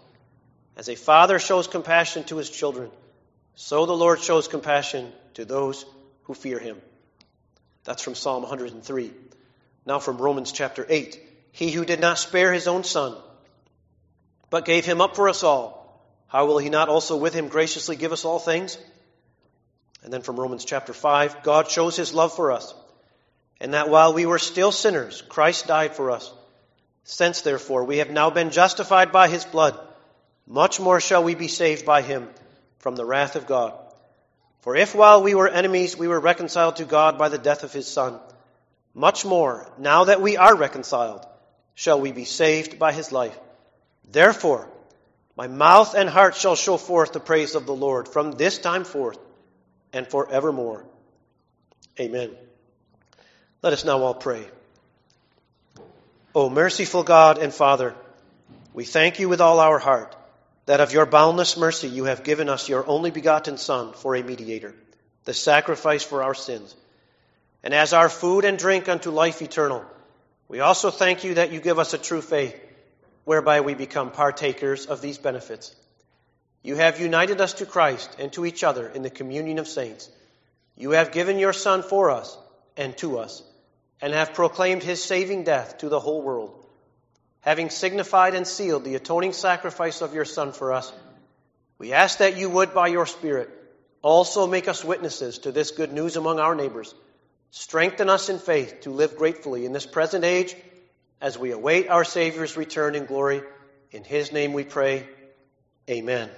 As 0.75 0.89
a 0.89 0.95
father 0.95 1.37
shows 1.37 1.67
compassion 1.67 2.23
to 2.25 2.37
his 2.37 2.49
children, 2.49 2.89
so 3.55 3.85
the 3.85 3.93
Lord 3.93 4.19
shows 4.19 4.47
compassion 4.47 5.13
to 5.35 5.45
those 5.45 5.85
who 6.23 6.33
fear 6.33 6.57
him. 6.57 6.81
That's 7.83 8.01
from 8.01 8.15
Psalm 8.15 8.41
103. 8.41 9.11
Now 9.85 9.99
from 9.99 10.17
Romans 10.17 10.51
chapter 10.51 10.85
8. 10.89 11.19
He 11.51 11.69
who 11.69 11.85
did 11.85 11.99
not 11.99 12.17
spare 12.17 12.51
his 12.51 12.67
own 12.67 12.83
son, 12.83 13.15
but 14.49 14.65
gave 14.65 14.83
him 14.83 14.99
up 14.99 15.15
for 15.15 15.29
us 15.29 15.43
all, 15.43 15.81
how 16.27 16.45
will 16.47 16.57
he 16.57 16.69
not 16.69 16.89
also 16.89 17.15
with 17.17 17.33
him 17.33 17.47
graciously 17.47 17.95
give 17.95 18.11
us 18.11 18.25
all 18.25 18.39
things? 18.39 18.77
And 20.03 20.11
then 20.11 20.23
from 20.23 20.39
Romans 20.39 20.65
chapter 20.65 20.93
5, 20.93 21.43
God 21.43 21.69
shows 21.69 21.95
his 21.95 22.13
love 22.13 22.35
for 22.35 22.51
us, 22.53 22.73
and 23.59 23.75
that 23.75 23.89
while 23.89 24.13
we 24.13 24.25
were 24.25 24.39
still 24.39 24.71
sinners, 24.71 25.21
Christ 25.21 25.67
died 25.67 25.93
for 25.93 26.09
us. 26.09 26.33
Since, 27.03 27.41
therefore, 27.41 27.83
we 27.83 27.97
have 27.97 28.11
now 28.11 28.29
been 28.29 28.51
justified 28.51 29.11
by 29.11 29.27
his 29.27 29.45
blood, 29.45 29.77
much 30.47 30.79
more 30.79 30.99
shall 30.99 31.23
we 31.23 31.35
be 31.35 31.47
saved 31.47 31.85
by 31.85 32.01
him 32.01 32.29
from 32.79 32.95
the 32.95 33.05
wrath 33.05 33.35
of 33.35 33.47
God. 33.47 33.73
For 34.61 34.75
if 34.75 34.93
while 34.93 35.23
we 35.23 35.33
were 35.33 35.47
enemies 35.47 35.97
we 35.97 36.07
were 36.07 36.19
reconciled 36.19 36.75
to 36.77 36.85
God 36.85 37.17
by 37.17 37.29
the 37.29 37.37
death 37.37 37.63
of 37.63 37.73
his 37.73 37.87
Son, 37.87 38.19
much 38.93 39.25
more, 39.25 39.71
now 39.77 40.03
that 40.05 40.21
we 40.21 40.37
are 40.37 40.55
reconciled, 40.55 41.25
shall 41.73 41.99
we 41.99 42.11
be 42.11 42.25
saved 42.25 42.77
by 42.77 42.91
his 42.91 43.11
life. 43.11 43.37
Therefore, 44.11 44.69
my 45.35 45.47
mouth 45.47 45.95
and 45.95 46.09
heart 46.09 46.35
shall 46.35 46.55
show 46.55 46.77
forth 46.77 47.13
the 47.13 47.19
praise 47.19 47.55
of 47.55 47.65
the 47.65 47.75
Lord 47.75 48.07
from 48.07 48.33
this 48.33 48.57
time 48.57 48.83
forth 48.83 49.17
and 49.93 50.05
forevermore. 50.05 50.85
Amen. 51.99 52.31
Let 53.63 53.73
us 53.73 53.85
now 53.85 54.03
all 54.03 54.13
pray. 54.13 54.45
O 56.33 56.49
merciful 56.49 57.03
God 57.03 57.39
and 57.39 57.53
Father, 57.53 57.93
we 58.73 58.85
thank 58.85 59.19
you 59.19 59.27
with 59.27 59.41
all 59.41 59.59
our 59.59 59.79
heart 59.79 60.15
that 60.65 60.79
of 60.79 60.93
your 60.93 61.05
boundless 61.05 61.57
mercy 61.57 61.89
you 61.89 62.05
have 62.05 62.23
given 62.23 62.47
us 62.47 62.69
your 62.69 62.87
only 62.87 63.11
begotten 63.11 63.57
Son 63.57 63.91
for 63.91 64.15
a 64.15 64.23
mediator, 64.23 64.73
the 65.25 65.33
sacrifice 65.33 66.03
for 66.03 66.23
our 66.23 66.33
sins. 66.33 66.73
And 67.63 67.73
as 67.73 67.91
our 67.91 68.07
food 68.07 68.45
and 68.45 68.57
drink 68.57 68.87
unto 68.87 69.11
life 69.11 69.41
eternal, 69.41 69.83
we 70.47 70.61
also 70.61 70.89
thank 70.89 71.25
you 71.25 71.33
that 71.33 71.51
you 71.51 71.59
give 71.59 71.79
us 71.79 71.93
a 71.93 71.97
true 71.97 72.21
faith, 72.21 72.57
whereby 73.25 73.59
we 73.59 73.73
become 73.73 74.11
partakers 74.11 74.85
of 74.85 75.01
these 75.01 75.17
benefits. 75.17 75.75
You 76.63 76.77
have 76.77 77.01
united 77.01 77.41
us 77.41 77.53
to 77.53 77.65
Christ 77.65 78.15
and 78.19 78.31
to 78.33 78.45
each 78.45 78.63
other 78.63 78.87
in 78.87 79.01
the 79.01 79.09
communion 79.09 79.59
of 79.59 79.67
saints. 79.67 80.09
You 80.77 80.91
have 80.91 81.11
given 81.11 81.39
your 81.39 81.53
Son 81.53 81.83
for 81.83 82.09
us 82.09 82.37
and 82.77 82.97
to 82.99 83.19
us, 83.19 83.43
and 84.01 84.13
have 84.13 84.33
proclaimed 84.33 84.83
his 84.83 85.03
saving 85.03 85.43
death 85.43 85.77
to 85.79 85.89
the 85.89 85.99
whole 85.99 86.21
world. 86.21 86.57
Having 87.41 87.69
signified 87.69 88.35
and 88.35 88.47
sealed 88.47 88.83
the 88.83 88.95
atoning 88.95 89.33
sacrifice 89.33 90.01
of 90.01 90.13
your 90.13 90.25
Son 90.25 90.51
for 90.51 90.73
us, 90.73 90.91
we 91.77 91.93
ask 91.93 92.19
that 92.19 92.37
you 92.37 92.49
would, 92.49 92.73
by 92.73 92.87
your 92.87 93.05
Spirit, 93.05 93.49
also 94.01 94.47
make 94.47 94.67
us 94.67 94.83
witnesses 94.83 95.39
to 95.39 95.51
this 95.51 95.71
good 95.71 95.91
news 95.91 96.15
among 96.15 96.39
our 96.39 96.55
neighbors. 96.55 96.93
Strengthen 97.51 98.09
us 98.09 98.29
in 98.29 98.39
faith 98.39 98.81
to 98.81 98.91
live 98.91 99.17
gratefully 99.17 99.65
in 99.65 99.73
this 99.73 99.85
present 99.85 100.23
age 100.23 100.55
as 101.19 101.37
we 101.37 101.51
await 101.51 101.89
our 101.89 102.03
Savior's 102.03 102.57
return 102.57 102.95
in 102.95 103.05
glory. 103.05 103.41
In 103.91 104.03
his 104.03 104.31
name 104.31 104.53
we 104.53 104.63
pray. 104.63 105.07
Amen. 105.89 106.29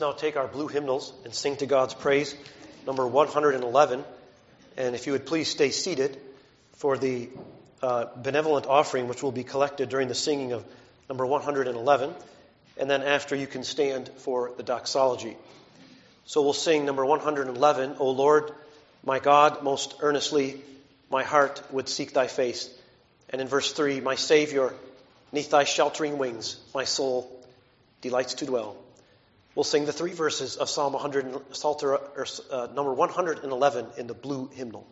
Now 0.00 0.12
take 0.12 0.38
our 0.38 0.48
blue 0.48 0.66
hymnals 0.66 1.12
and 1.24 1.34
sing 1.34 1.56
to 1.58 1.66
God's 1.66 1.92
praise, 1.92 2.34
number 2.86 3.06
111. 3.06 4.02
And 4.78 4.94
if 4.94 5.06
you 5.06 5.12
would 5.12 5.26
please 5.26 5.48
stay 5.48 5.70
seated 5.70 6.16
for 6.76 6.96
the 6.96 7.28
uh, 7.82 8.06
benevolent 8.16 8.66
offering, 8.66 9.08
which 9.08 9.22
will 9.22 9.30
be 9.30 9.44
collected 9.44 9.90
during 9.90 10.08
the 10.08 10.14
singing 10.14 10.52
of 10.52 10.64
number 11.10 11.26
111. 11.26 12.14
And 12.78 12.90
then 12.90 13.02
after, 13.02 13.36
you 13.36 13.46
can 13.46 13.62
stand 13.62 14.08
for 14.16 14.52
the 14.56 14.62
doxology. 14.62 15.36
So 16.24 16.40
we'll 16.40 16.54
sing 16.54 16.86
number 16.86 17.04
111, 17.04 17.96
O 17.98 18.10
Lord, 18.10 18.52
my 19.04 19.18
God, 19.18 19.62
most 19.62 19.96
earnestly 20.00 20.62
my 21.10 21.24
heart 21.24 21.62
would 21.72 21.90
seek 21.90 22.14
thy 22.14 22.26
face. 22.26 22.70
And 23.28 23.42
in 23.42 23.48
verse 23.48 23.70
3, 23.72 24.00
my 24.00 24.14
Savior, 24.14 24.72
neath 25.30 25.50
thy 25.50 25.64
sheltering 25.64 26.16
wings, 26.16 26.58
my 26.74 26.84
soul 26.84 27.30
delights 28.00 28.34
to 28.34 28.46
dwell. 28.46 28.78
We'll 29.60 29.64
sing 29.64 29.84
the 29.84 29.92
three 29.92 30.14
verses 30.14 30.56
of 30.56 30.70
Psalm 30.70 30.94
100, 30.94 31.54
Psalter, 31.54 31.94
or, 31.94 32.26
uh, 32.50 32.68
number 32.74 32.94
111 32.94 33.88
in 33.98 34.06
the 34.06 34.14
blue 34.14 34.48
hymnal. 34.54 34.86